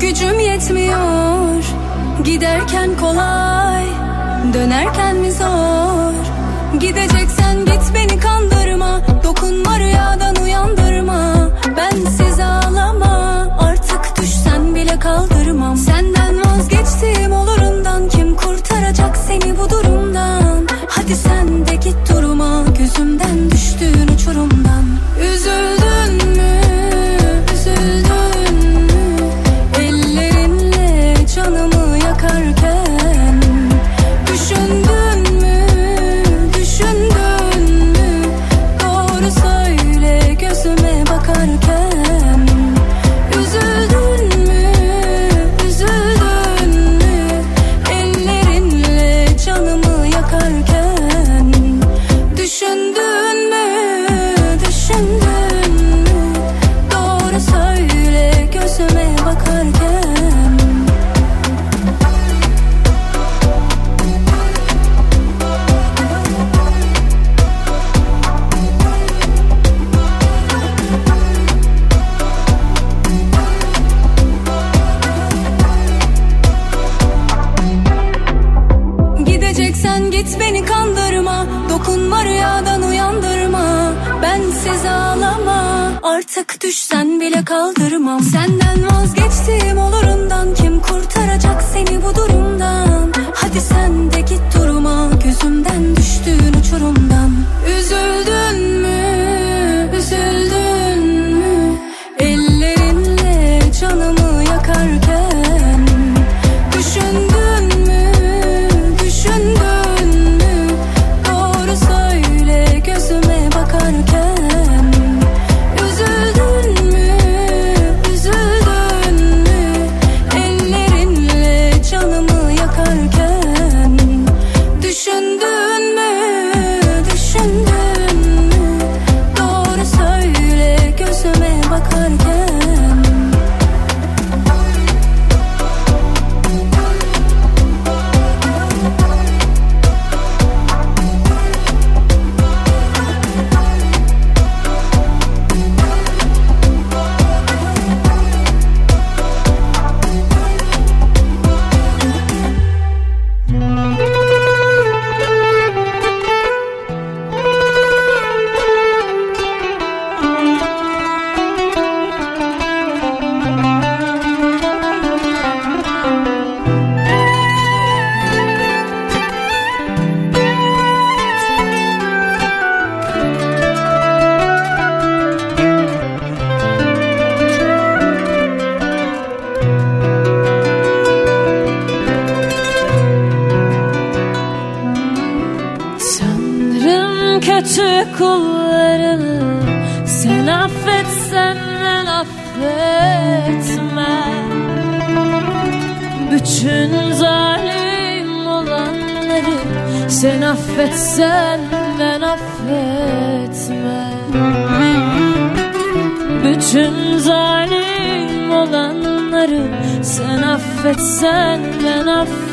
[0.00, 1.64] gücüm yetmiyor.
[2.24, 4.03] Giderken kolay
[4.54, 6.14] dönerken mi zor?
[6.80, 9.00] Gideceksen git beni kandırma.
[9.24, 11.50] Dokunma rüyadan uyandırma.
[11.76, 13.48] Ben size ağlama.
[13.58, 15.76] Artık düşsen bile kaldırmam.
[15.76, 17.53] Senden vazgeçtiğim olur.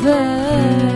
[0.03, 0.90] river.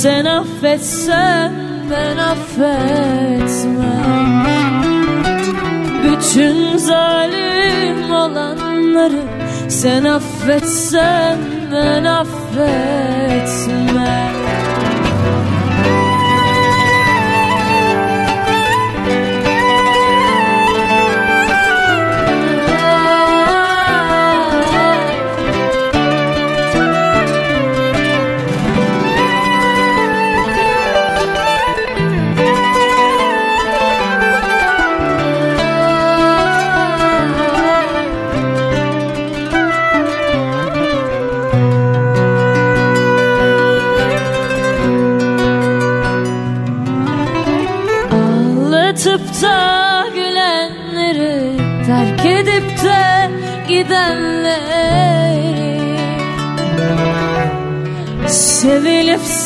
[0.00, 1.52] Sen affetsen
[1.90, 3.60] ben affetmem.
[6.04, 9.22] Bütün zalim olanları
[9.68, 11.38] Sen affetsen
[11.72, 12.90] ben affetmem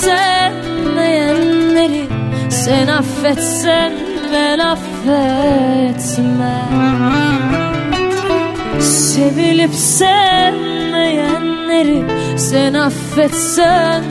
[0.05, 0.12] Sevilip
[0.55, 2.05] sevmeyenleri
[2.50, 3.92] Sen affetsen
[4.32, 5.14] ben affetmem
[8.80, 12.05] Sevilip sevmeyenleri
[12.38, 14.02] Sen affetsen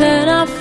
[0.00, 0.59] ben affetmem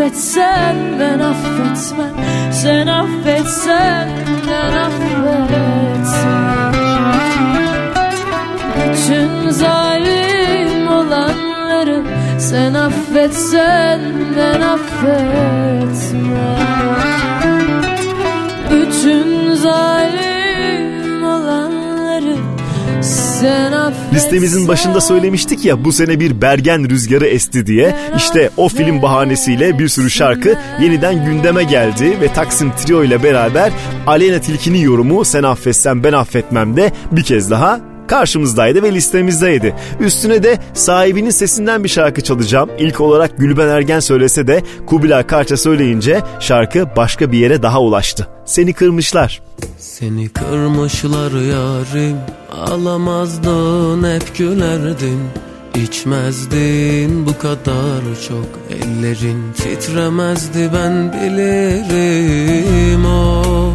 [0.00, 2.14] affetsen ben affetmem.
[2.52, 4.08] Sen affetsen
[4.48, 6.74] ben affetmem.
[8.76, 12.02] Bütün zalim olanları
[12.38, 14.00] Sen affetsen
[14.36, 15.59] ben affetmem
[24.12, 27.96] Listemizin başında söylemiştik ya bu sene bir Bergen rüzgarı esti diye.
[28.16, 33.72] İşte o film bahanesiyle bir sürü şarkı yeniden gündeme geldi ve Taksim Trio ile beraber
[34.06, 39.74] Aleyna Tilki'nin yorumu Sen Affetsen Ben Affetmem de bir kez daha karşımızdaydı ve listemizdeydi.
[40.00, 42.70] Üstüne de sahibinin sesinden bir şarkı çalacağım.
[42.78, 48.28] İlk olarak Gülben Ergen söylese de Kubilay Karça söyleyince şarkı başka bir yere daha ulaştı.
[48.44, 49.42] Seni kırmışlar.
[49.78, 52.16] Seni kırmışlar yarim
[52.52, 55.20] Ağlamazdın hep gülerdin
[55.74, 63.74] İçmezdin bu kadar çok Ellerin titremezdi ben bilirim o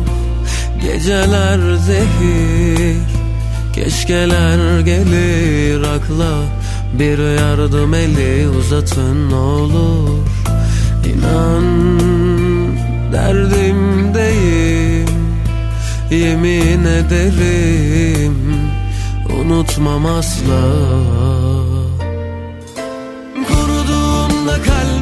[0.82, 3.25] Geceler zehir
[3.76, 6.44] Keşkeler gelir akla.
[7.00, 10.20] Bir yardım eli uzatın olur.
[11.06, 12.00] İnan
[13.14, 15.10] derdimdeyim
[16.12, 18.36] Yemin ederim
[19.40, 20.62] unutmam asla.
[23.48, 24.95] Kuruduğunda kalbim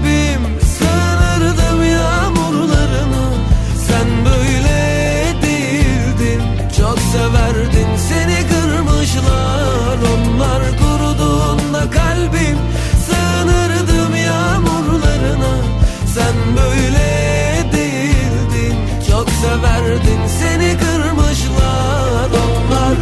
[19.44, 22.98] severdin seni kırmışlar Onlar.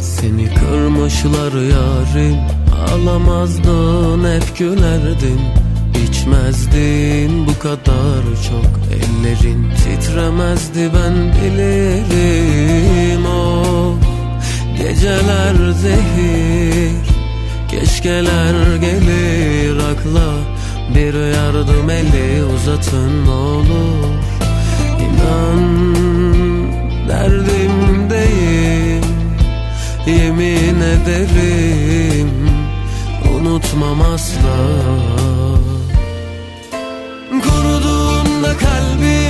[0.00, 2.38] Seni kırmışlar yarim
[2.92, 5.40] Ağlamazdın hep gülerdin.
[6.04, 13.26] İçmezdin bu kadar çok Ellerin titremezdi ben bilirim.
[13.26, 13.65] O
[14.78, 17.16] Geceler zehir
[17.68, 19.76] Keşkeler gelir.
[19.76, 20.32] Akla
[20.94, 24.08] Bir yardım eli uzatın olur.
[25.00, 25.60] İnan
[27.08, 29.04] derdimdeyim
[30.06, 32.30] Yemin ederim.
[33.34, 34.56] Unutmam asla.
[37.28, 39.25] Kuruduğunda kalbim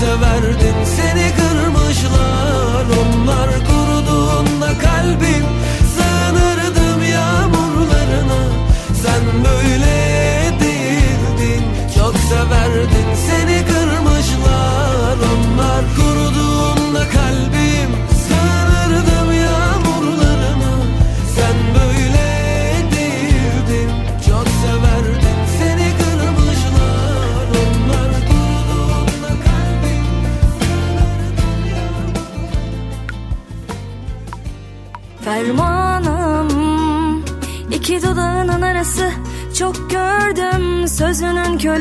[0.00, 2.84] severdin seni kırmışlar.
[3.00, 5.55] Onlar kuruduğunda kalbim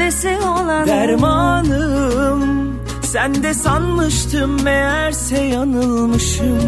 [0.05, 6.59] çaresi olan Dermanım sen de sanmıştım meğerse yanılmışım.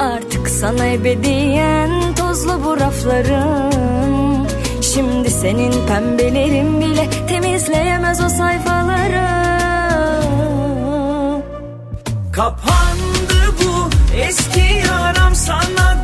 [0.00, 4.46] Artık sana ebediyen tozlu bu rafların.
[4.82, 9.26] Şimdi senin pembelerin bile temizleyemez o sayfaları.
[12.32, 15.95] Kapandı bu eski yaram sana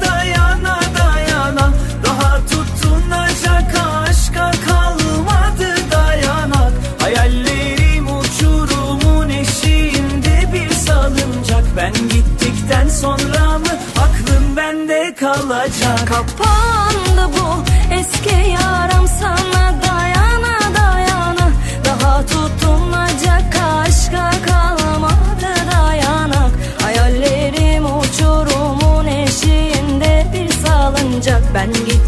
[13.02, 13.72] sonra mı
[14.04, 16.08] aklın bende kalacak?
[16.08, 17.62] Kapandı bu
[17.94, 21.48] eski yaram sana dayana dayana.
[21.84, 23.54] Daha tutunacak
[23.84, 26.52] aşka kalamadı dayanak.
[26.82, 32.01] Hayallerim uçurumun eşiğinde bir salıncak Ben git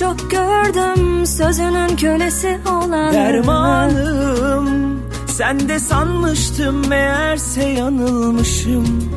[0.00, 9.10] Çok gördüm sözünün kölesi olan Dermanım sen de sanmıştım meğerse yanılmışım.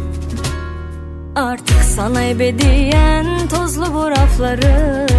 [1.35, 5.09] Artık sana ebediyen tozlu bu rafların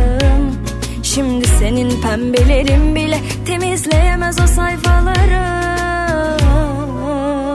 [1.02, 5.44] Şimdi senin pembelerin bile temizleyemez o sayfaları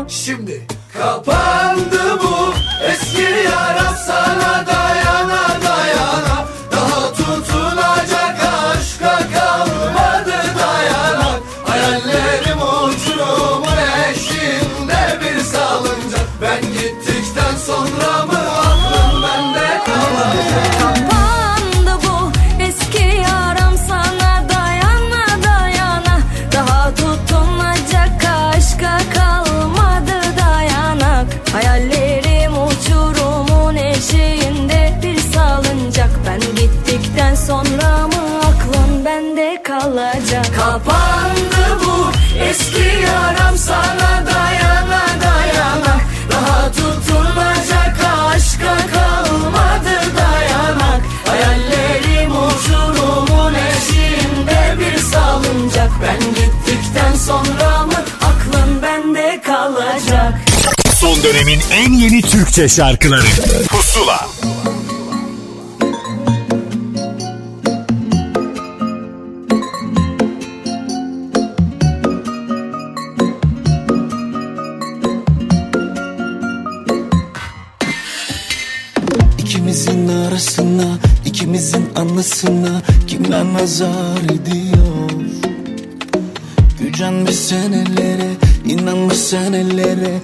[0.07, 0.61] Şimdi
[0.93, 2.53] kapandı bu
[2.91, 4.38] eski yarasal
[61.33, 63.27] dönemin en yeni Türkçe şarkıları
[63.67, 64.27] Pusula
[79.37, 85.09] İkimizin arasına, ikimizin anlasına kimler nazar ediyor?
[86.79, 88.31] Gücenmiş senelere,
[88.65, 90.19] inanmış senelere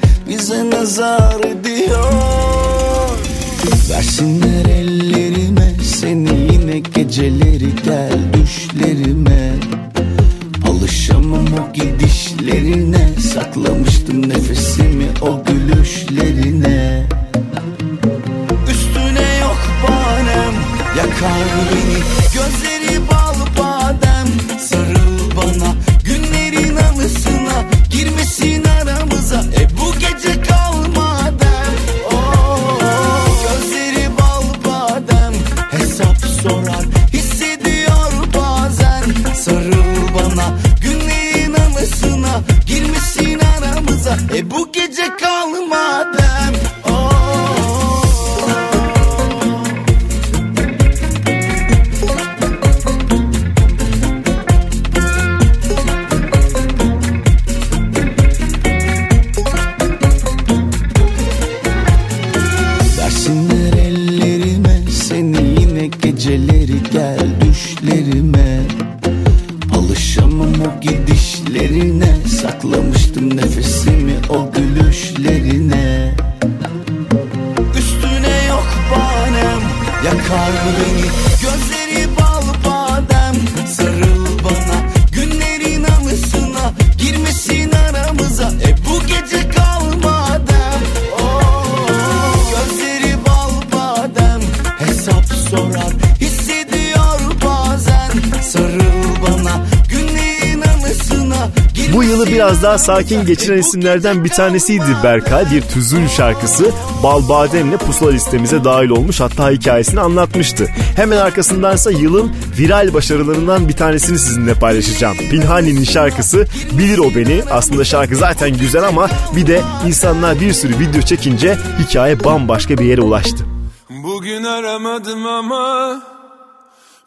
[102.76, 105.52] daha sakin geçiren isimlerden bir tanesiydi Berkay.
[105.52, 106.72] Bir tüzün şarkısı
[107.04, 110.66] Bal Badem'le pusula listemize dahil olmuş hatta hikayesini anlatmıştı.
[110.96, 115.18] Hemen arkasındansa yılın viral başarılarından bir tanesini sizinle paylaşacağım.
[115.18, 117.44] Pinhani'nin şarkısı Bilir O Beni.
[117.52, 122.86] Aslında şarkı zaten güzel ama bir de insanlar bir sürü video çekince hikaye bambaşka bir
[122.86, 123.46] yere ulaştı.
[123.90, 126.02] Bugün aramadım ama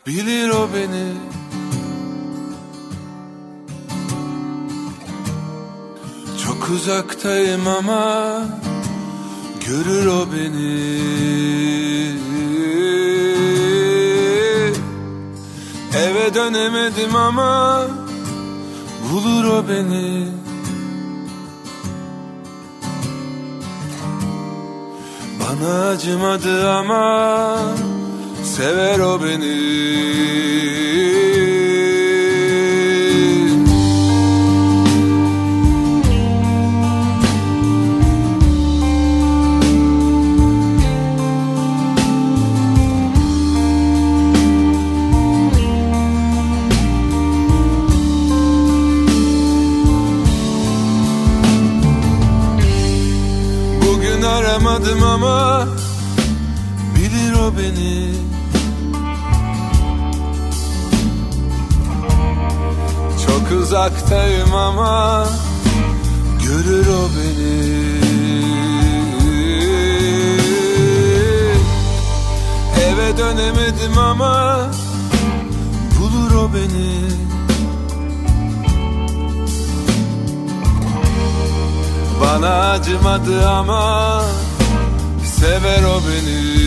[0.07, 1.12] bilir o beni
[6.69, 8.43] Çok uzaktayım ama
[9.66, 10.99] görür o beni.
[15.97, 17.86] Eve dönemedim ama
[19.12, 20.28] bulur o beni.
[25.40, 27.59] Bana acımadı ama
[28.45, 30.88] sever o beni
[55.19, 55.69] ama
[56.97, 58.15] bilir o beni.
[63.27, 65.27] Çok uzaktayım ama
[66.47, 67.78] görür o beni.
[72.85, 74.66] Eve dönemedim ama
[76.01, 76.99] bulur o beni.
[82.20, 84.23] Bana acımadı ama
[85.40, 86.59] sever o beni.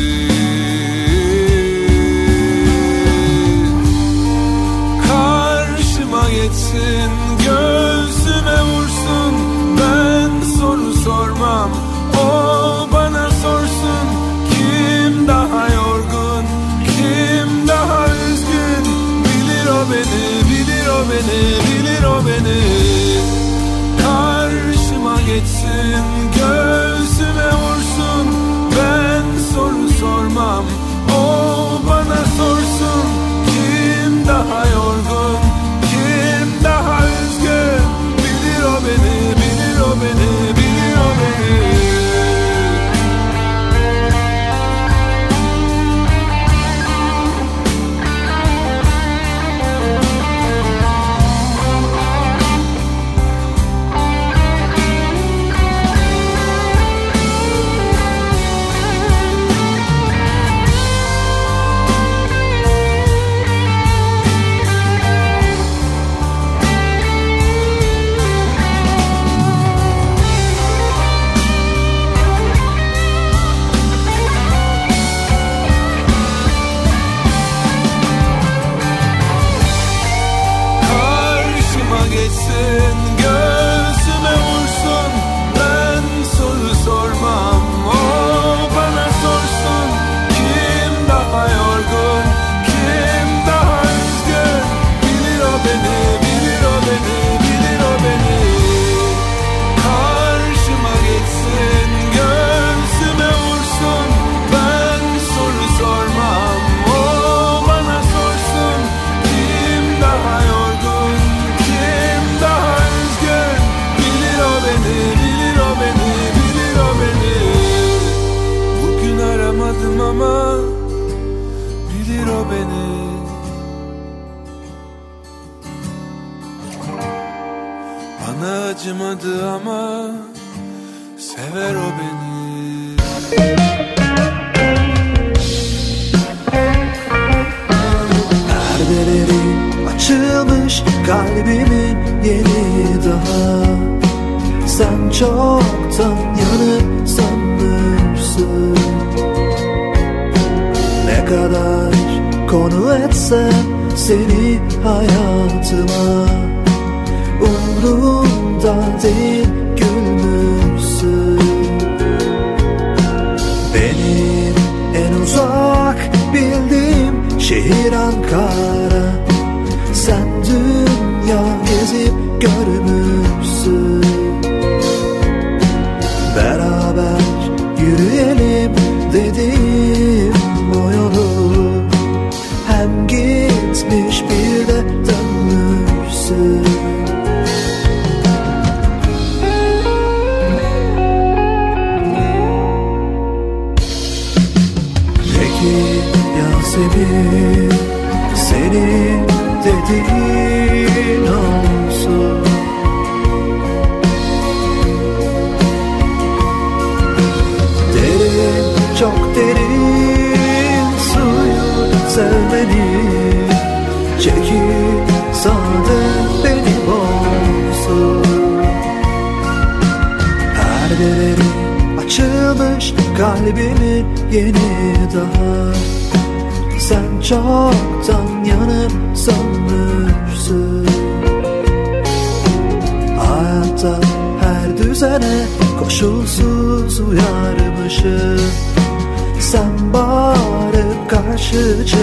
[5.07, 7.11] Karşıma geçsin
[7.45, 9.34] göğsüme vursun.
[9.80, 11.72] Ben soru sormam
[12.18, 14.06] o bana sorsun.
[14.52, 16.45] Kim daha yorgun
[16.85, 18.85] kim daha üzgün?
[19.26, 22.61] Bilir o beni bilir o beni bilir o beni.
[24.03, 26.03] Karşıma geçsin
[26.35, 27.90] göğsüme vursun
[28.77, 30.65] Ben soru sormam.
[31.18, 31.22] O
[31.89, 33.06] bana sorsun.
[33.45, 35.38] Kim daha yorgun?
[35.91, 37.84] Kim daha üzgün?
[38.18, 40.40] Bilir o beni bilir o beni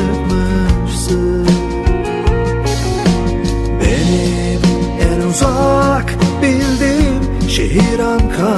[0.09, 1.47] çıkmışsın
[3.81, 4.61] Benim
[5.01, 8.58] en uzak bildiğim şehir Ankara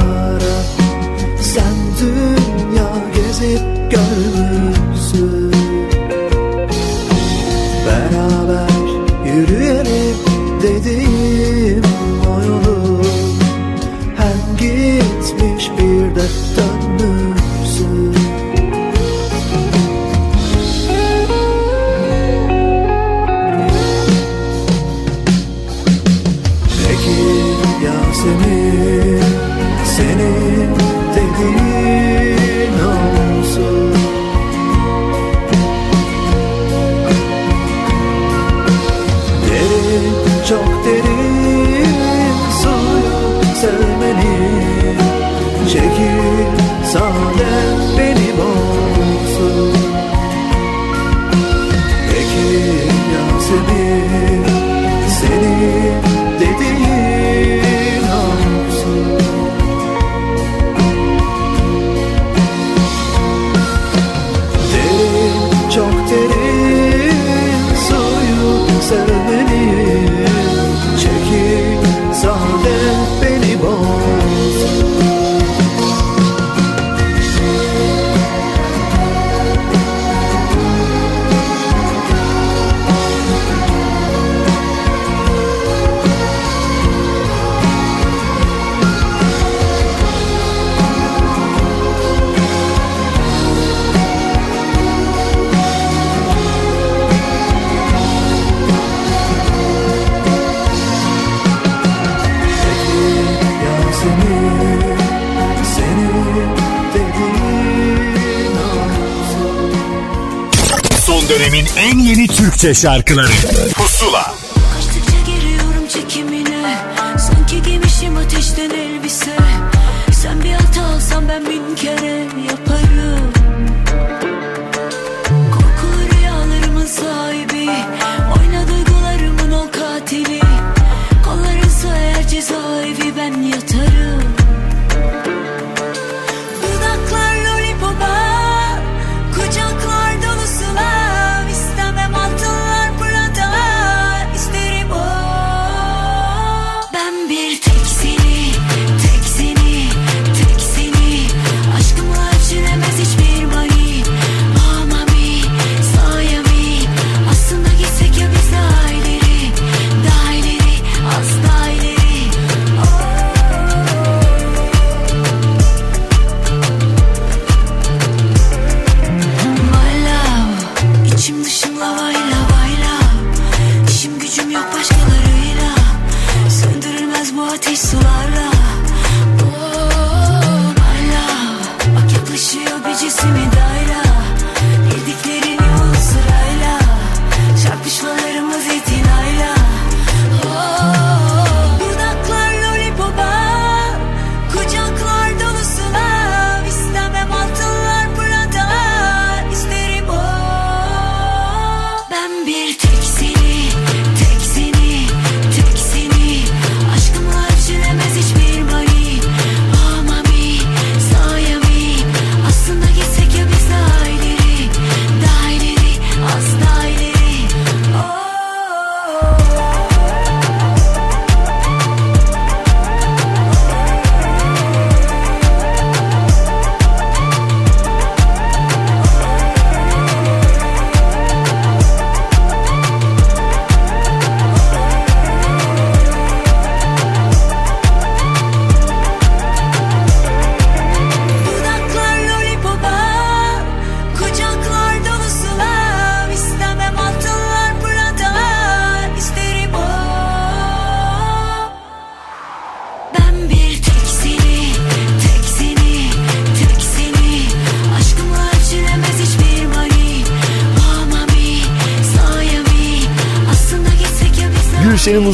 [112.71, 113.31] Türkçe şarkıları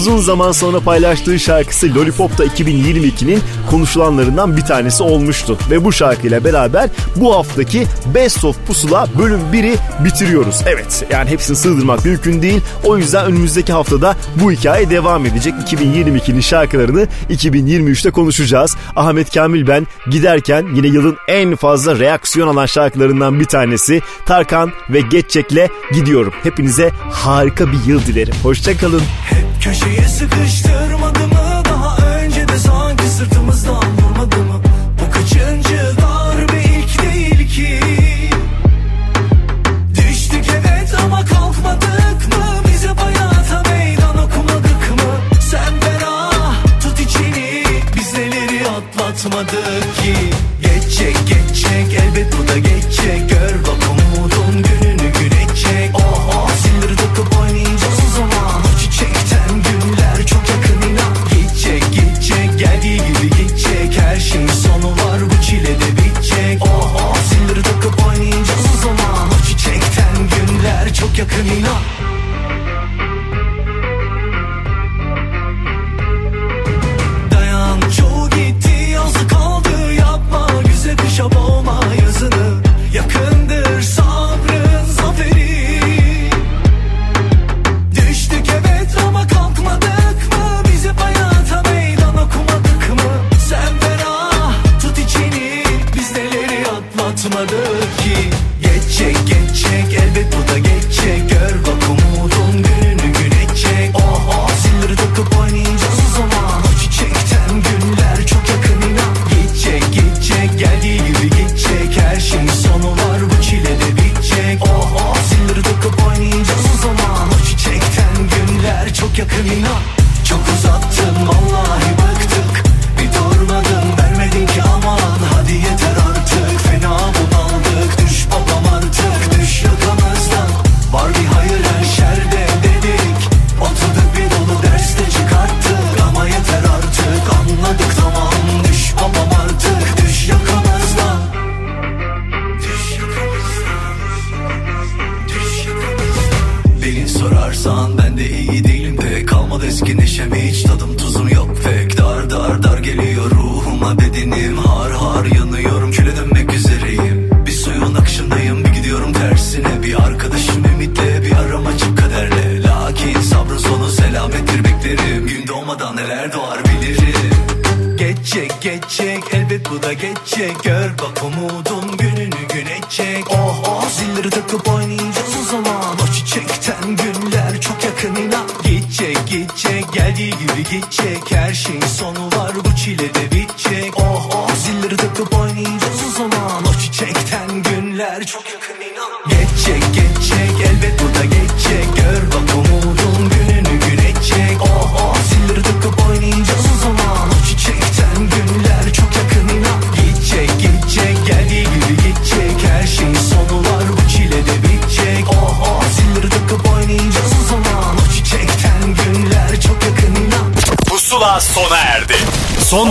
[0.07, 5.59] uzun zaman sonra paylaştığı şarkısı Lollipop'ta 2022'nin konuşulanlarından bir tanesi olmuştu.
[5.71, 10.63] Ve bu şarkıyla beraber bu haftaki Best of Pusula bölüm 1'i bitiriyoruz.
[10.67, 12.61] Evet yani hepsini sığdırmak mümkün değil.
[12.85, 15.55] O yüzden önümüzdeki haftada bu hikaye devam edecek.
[15.55, 18.77] 2022'nin şarkılarını 2023'te konuşacağız.
[18.97, 25.01] Ahmet Kamil ben giderken yine yılın en fazla reaksiyon alan şarkılarından bir tanesi Tarkan ve
[25.01, 26.33] Geççek'le gidiyorum.
[26.43, 28.35] Hepinize harika bir yıl dilerim.
[28.43, 29.03] Hoşçakalın.
[29.31, 29.36] Hey.
[29.67, 30.96] Köşeye sıkıştır